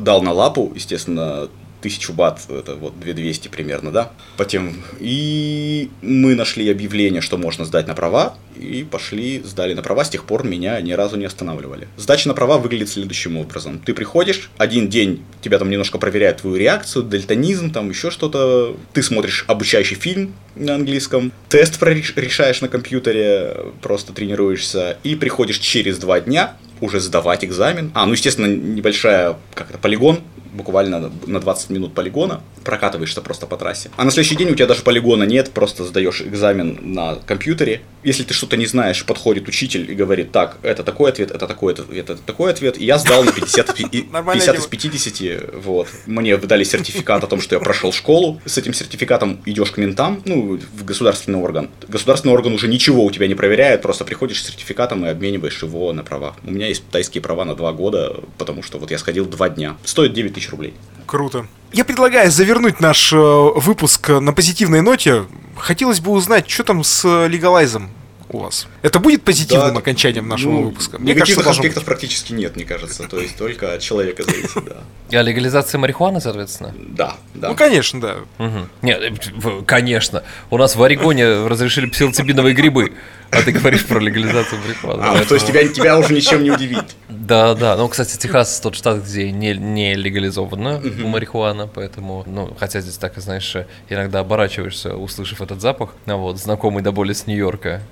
[0.00, 1.48] дал на лапу, естественно,
[1.86, 4.82] тысячу бат, это вот 2200 примерно, да, по тем.
[4.98, 10.10] И мы нашли объявление, что можно сдать на права, и пошли, сдали на права, с
[10.10, 11.86] тех пор меня ни разу не останавливали.
[11.96, 13.78] Сдача на права выглядит следующим образом.
[13.78, 18.76] Ты приходишь, один день тебя там немножко проверяют твою реакцию, дальтонизм, там еще что-то.
[18.92, 25.98] Ты смотришь обучающий фильм на английском, тест решаешь на компьютере, просто тренируешься, и приходишь через
[25.98, 27.90] два дня, уже сдавать экзамен.
[27.94, 30.20] А, ну, естественно, небольшая, как это, полигон,
[30.56, 33.90] буквально на 20 минут полигона, прокатываешься просто по трассе.
[33.96, 37.82] А на следующий день у тебя даже полигона нет, просто сдаешь экзамен на компьютере.
[38.02, 41.74] Если ты что-то не знаешь, подходит учитель и говорит, так, это такой ответ, это такой
[41.74, 42.78] ответ, это такой ответ.
[42.78, 45.88] И я сдал на 50, 50 из 50, вот.
[46.06, 48.40] Мне выдали сертификат о том, что я прошел школу.
[48.44, 51.70] С этим сертификатом идешь к ментам, ну, в государственный орган.
[51.88, 55.92] Государственный орган уже ничего у тебя не проверяет, просто приходишь с сертификатом и обмениваешь его
[55.92, 56.36] на права.
[56.44, 59.76] У меня есть тайские права на два года, потому что вот я сходил два дня.
[59.84, 60.74] Стоит 9 тысяч рублей.
[61.06, 61.46] Круто.
[61.72, 65.24] Я предлагаю завернуть наш э, выпуск на позитивной ноте.
[65.56, 67.90] Хотелось бы узнать, что там с легалайзом
[68.28, 68.66] у вас.
[68.86, 70.98] Это будет позитивным да, окончанием нашего ну, выпуска?
[71.00, 71.86] Мне кажется, аспектов быть.
[71.86, 73.08] практически нет, мне кажется.
[73.08, 74.76] То есть только от человека зависит, да.
[75.10, 76.72] И а легализация марихуаны, соответственно?
[76.78, 77.48] Да, да.
[77.48, 78.16] Ну, конечно, да.
[78.38, 78.68] Угу.
[78.82, 79.30] Нет,
[79.66, 80.22] конечно.
[80.50, 82.92] У нас в Орегоне разрешили псилоцибиновые грибы.
[83.32, 85.02] А ты говоришь про легализацию марихуаны.
[85.02, 86.84] А, то есть тебя, тебя уже ничем не удивит.
[87.08, 87.76] Да, да.
[87.76, 93.14] Ну, кстати, Техас тот штат, где не, не легализована марихуана, поэтому, ну, хотя здесь так,
[93.16, 93.56] знаешь,
[93.88, 97.82] иногда оборачиваешься, услышав этот запах, а вот, знакомый до боли с Нью-Йорка.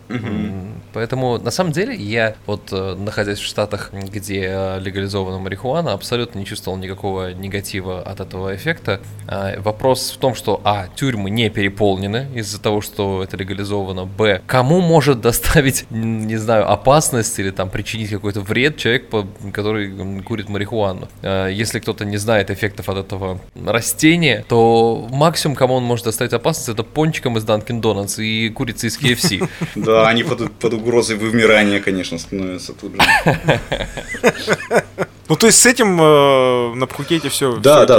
[0.92, 6.44] Поэтому, на самом деле, я вот, э, находясь в штатах, где легализована марихуана, абсолютно не
[6.46, 9.00] чувствовал никакого негатива от этого эффекта.
[9.26, 14.42] А, вопрос в том, что, а, тюрьмы не переполнены из-за того, что это легализовано, б,
[14.46, 19.06] кому может доставить, не знаю, опасность или там причинить какой-то вред человек,
[19.52, 21.08] который курит марихуану.
[21.22, 26.32] А, если кто-то не знает эффектов от этого растения, то максимум, кому он может доставить
[26.32, 29.48] опасность, это пончиком из Dunkin' Donuts и курица из KFC.
[29.74, 30.40] Да, они под
[30.74, 33.60] угрозой вымирания, конечно, становятся тут же.
[35.26, 37.56] Ну, то есть с этим э, на Пхукете все.
[37.56, 37.98] Да, да,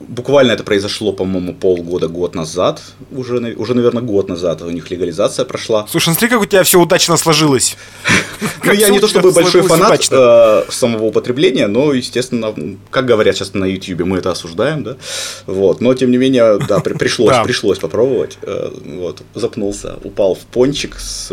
[0.00, 2.82] буквально это произошло, по-моему, полгода, год назад.
[3.10, 5.86] Уже, уже, наверное, год назад у них легализация прошла.
[5.88, 7.76] Слушай, ну смотри, как у тебя все удачно сложилось.
[8.62, 12.54] Ну, я не то чтобы большой фанат э, самого употребления, но, естественно,
[12.90, 14.96] как говорят сейчас на YouTube, мы это осуждаем, да.
[15.46, 15.80] Вот.
[15.80, 18.38] Но, тем не менее, да, пришлось, пришлось попробовать.
[18.42, 19.22] Э, вот.
[19.34, 21.32] Запнулся, упал в пончик с...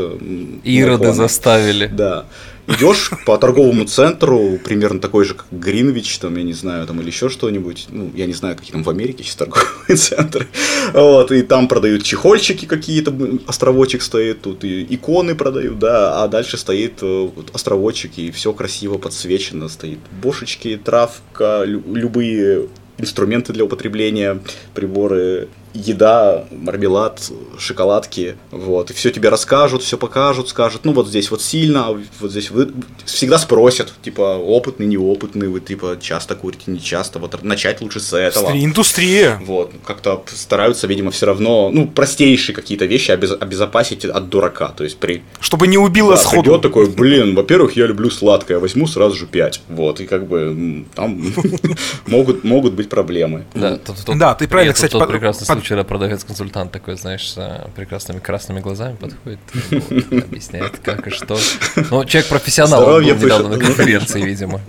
[0.63, 1.87] Ироды заставили.
[1.87, 2.25] Да
[2.67, 7.07] идешь по торговому центру, примерно такой же, как Гринвич, там, я не знаю, там, или
[7.07, 10.47] еще что-нибудь, ну, я не знаю, какие там в Америке сейчас торговые центры,
[10.93, 13.13] вот, и там продают чехольчики какие-то,
[13.47, 18.53] островочек стоит, тут и иконы продают, да, а дальше стоит э, вот, островочек, и все
[18.53, 24.39] красиво подсвечено, стоит бошечки, травка, любые инструменты для употребления,
[24.73, 31.29] приборы еда, мармелад, шоколадки, вот, и все тебе расскажут, все покажут, скажут, ну вот здесь
[31.31, 32.71] вот сильно, а вот здесь вы
[33.05, 38.13] всегда спросят, типа, опытный, неопытный, вы, типа, часто курите, не часто, вот начать лучше с
[38.17, 38.51] этого.
[38.51, 39.39] Индустрия.
[39.45, 44.83] Вот, как-то стараются, видимо, все равно, ну, простейшие какие-то вещи обез- обезопасить от дурака, то
[44.83, 45.23] есть при...
[45.39, 46.43] Чтобы не убило да, сходу.
[46.43, 50.85] Придет такой, блин, во-первых, я люблю сладкое, возьму сразу же 5, вот, и как бы
[50.95, 51.33] там
[52.07, 53.45] могут, могут быть проблемы.
[54.15, 54.95] Да, ты правильно, кстати,
[55.57, 59.39] прекрасно вчера продавец-консультант такой, знаешь, с прекрасными красными глазами подходит,
[60.11, 61.37] объясняет, как и что.
[61.89, 64.61] Ну, человек профессионал, он был недавно на конференции, видимо.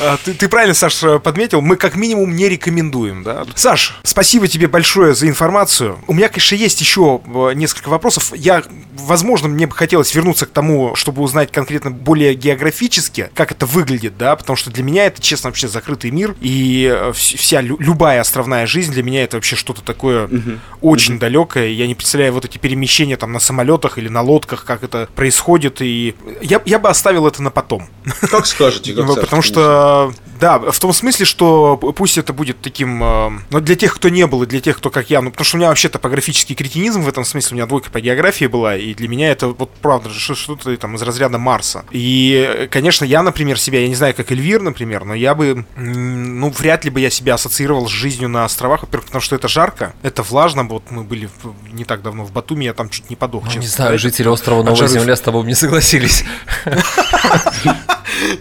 [0.00, 3.44] А, ты, правильно, Саш, подметил, мы как минимум не рекомендуем, да?
[3.54, 5.98] Саш, спасибо тебе большое за информацию.
[6.06, 8.32] У меня, конечно, есть еще э, несколько вопросов.
[8.34, 8.62] Я,
[8.94, 14.16] возможно, мне бы хотелось вернуться к тому, чтобы узнать конкретно более географически, как это выглядит,
[14.16, 18.66] да, потому что для меня это, честно, вообще закрытый мир, и э, вся любая островная
[18.66, 20.58] жизнь для меня это вообще что-то такое угу.
[20.80, 21.20] очень угу.
[21.20, 21.68] далекое.
[21.68, 25.80] Я не представляю вот эти перемещения там на самолетах или на лодках, как это происходит.
[25.80, 27.88] И я, я бы оставил это на потом.
[28.30, 33.30] Как скажете, как Потому что да, в том смысле, что пусть это будет таким, э,
[33.50, 35.56] но для тех, кто не был, и для тех, кто как я, ну, потому что
[35.56, 38.92] у меня вообще топографический кретинизм в этом смысле, у меня двойка по географии была, и
[38.92, 41.84] для меня это вот правда что-то там из разряда Марса.
[41.92, 46.50] И, конечно, я, например, себя, я не знаю, как Эльвир, например, но я бы, ну,
[46.50, 49.94] вряд ли бы я себя ассоциировал с жизнью на островах, во-первых, потому что это жарко,
[50.02, 51.28] это влажно, вот мы были
[51.72, 53.44] не так давно в Батуми, я там чуть не подох.
[53.44, 56.24] Ну, не знаю, жители острова Новая Земля с тобой не согласились.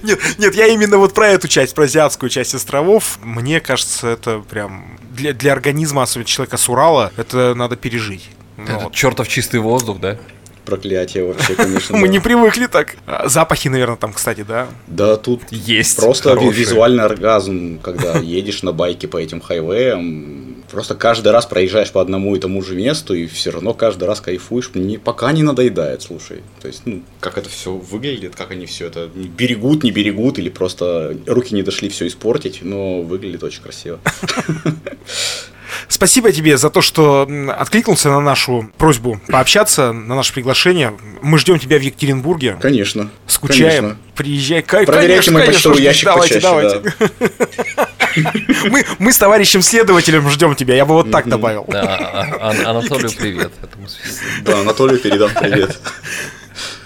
[0.04, 3.18] Нет, нет, я именно вот про эту часть, про азиатскую часть островов.
[3.24, 8.30] Мне кажется, это прям для, для организма, особенно человека с Урала, это надо пережить.
[8.58, 8.94] Это вот.
[8.94, 10.18] чертов чистый воздух, да?
[10.66, 11.98] Проклятие вообще, конечно.
[11.98, 12.96] Мы не привыкли так.
[13.08, 14.68] А, запахи, наверное, там, кстати, да?
[14.88, 15.98] Да, тут есть.
[15.98, 20.56] Просто визуальный оргазм, когда едешь на байке по этим хайвеям.
[20.70, 24.22] Просто каждый раз проезжаешь по одному и тому же месту, и все равно каждый раз
[24.22, 26.44] кайфуешь, не, пока не надоедает, слушай.
[26.62, 30.50] То есть, ну, как это все выглядит, как они все это берегут, не берегут, или
[30.50, 34.00] просто руки не дошли все испортить, но выглядит очень красиво.
[35.88, 40.94] Спасибо тебе за то, что откликнулся на нашу просьбу пообщаться, на наше приглашение.
[41.22, 42.58] Мы ждем тебя в Екатеринбурге.
[42.62, 43.10] Конечно.
[43.28, 43.84] Скучаем.
[43.84, 43.98] Конечно.
[44.16, 44.62] Приезжай.
[44.64, 46.96] Проверяйте мой почтовый ящик Давайте, почаще, давайте.
[47.00, 47.88] Да.
[48.70, 51.66] Мы, мы с товарищем следователем ждем тебя, я бы вот так добавил.
[51.70, 53.54] Да, а, а, Анатолию привет.
[54.42, 55.80] Да, Анатолию передам привет.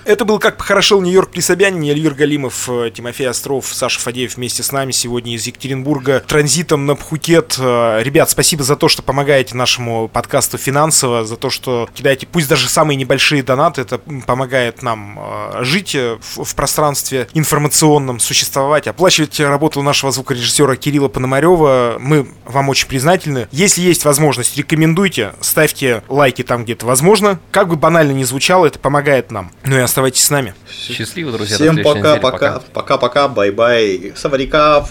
[0.05, 1.89] Это был «Как похорошел Нью-Йорк при Собянине».
[1.89, 6.93] Эльвир Галимов, э, Тимофей Остров, Саша Фадеев вместе с нами сегодня из Екатеринбурга транзитом на
[6.93, 7.57] Пхукет.
[7.57, 12.47] Э, ребят, спасибо за то, что помогаете нашему подкасту финансово, за то, что кидаете пусть
[12.47, 13.81] даже самые небольшие донаты.
[13.81, 21.95] Это помогает нам э, жить в пространстве информационном, существовать, оплачивать работу нашего звукорежиссера Кирилла Пономарева.
[21.99, 23.47] Мы вам очень признательны.
[23.51, 27.39] Если есть возможность, рекомендуйте, ставьте лайки там, где это возможно.
[27.49, 29.51] Как бы банально ни звучало, это помогает нам.
[29.63, 30.53] Ну и Оставайтесь с нами.
[30.69, 31.55] Счастливо, друзья.
[31.55, 34.89] Всем пока, пока, пока, пока, bye-bye, สวัสดีครับ.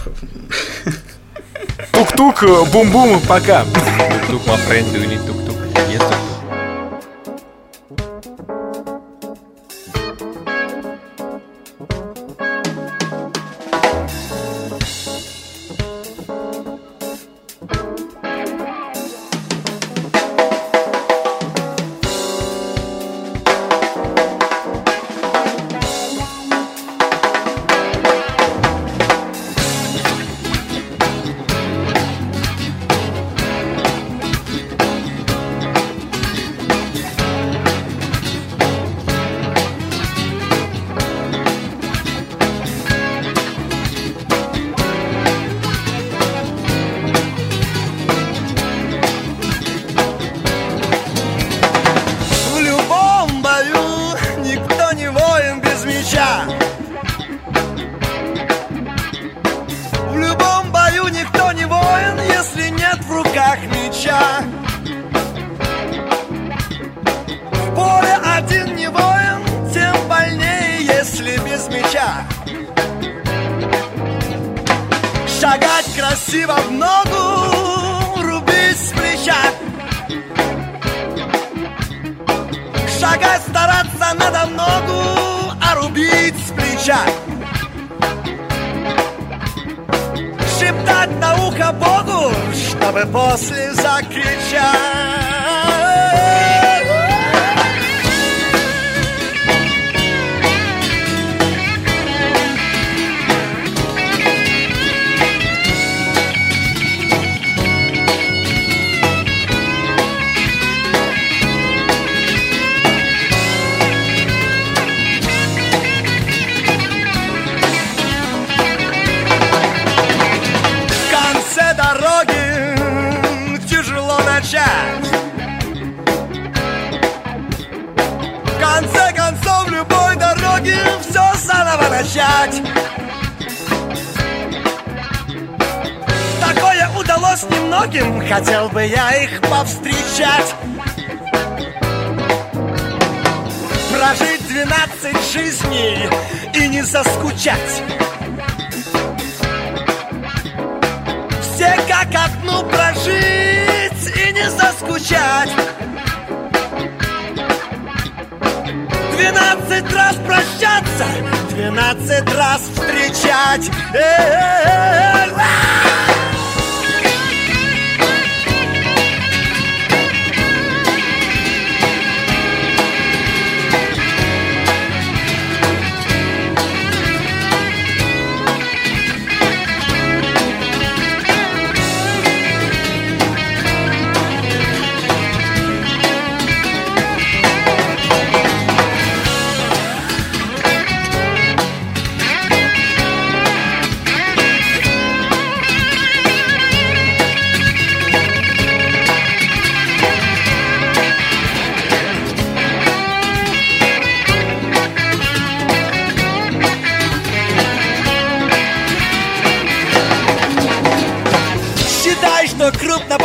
[1.91, 3.65] Тук-тук, бум-бум, пока.
[3.65, 5.57] Тук-тук, my friend, do you need тук-тук?
[5.87, 6.01] Нет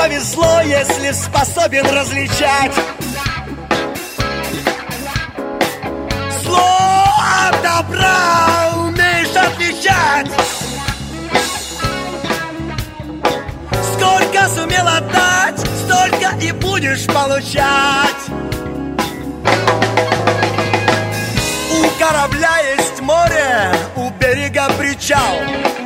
[0.00, 2.72] Что если способен различать.
[6.42, 7.04] Зло
[7.46, 10.26] от добра умеешь отличать.
[13.92, 18.22] Сколько сумел отдать, столько и будешь получать.
[21.72, 25.79] У корабля есть море, у берега причал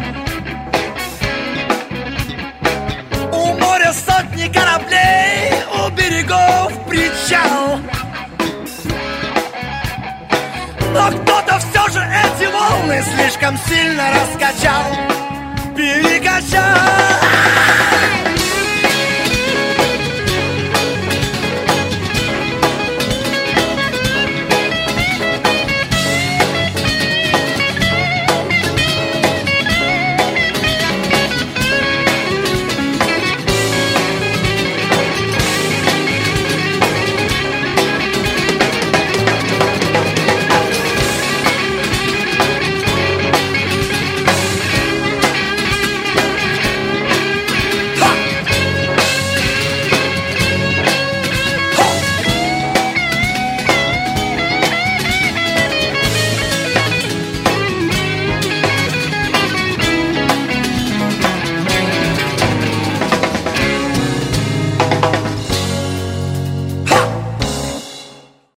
[11.05, 14.85] Но кто-то все же эти волны слишком сильно раскачал.
[15.77, 16.79] Перекачал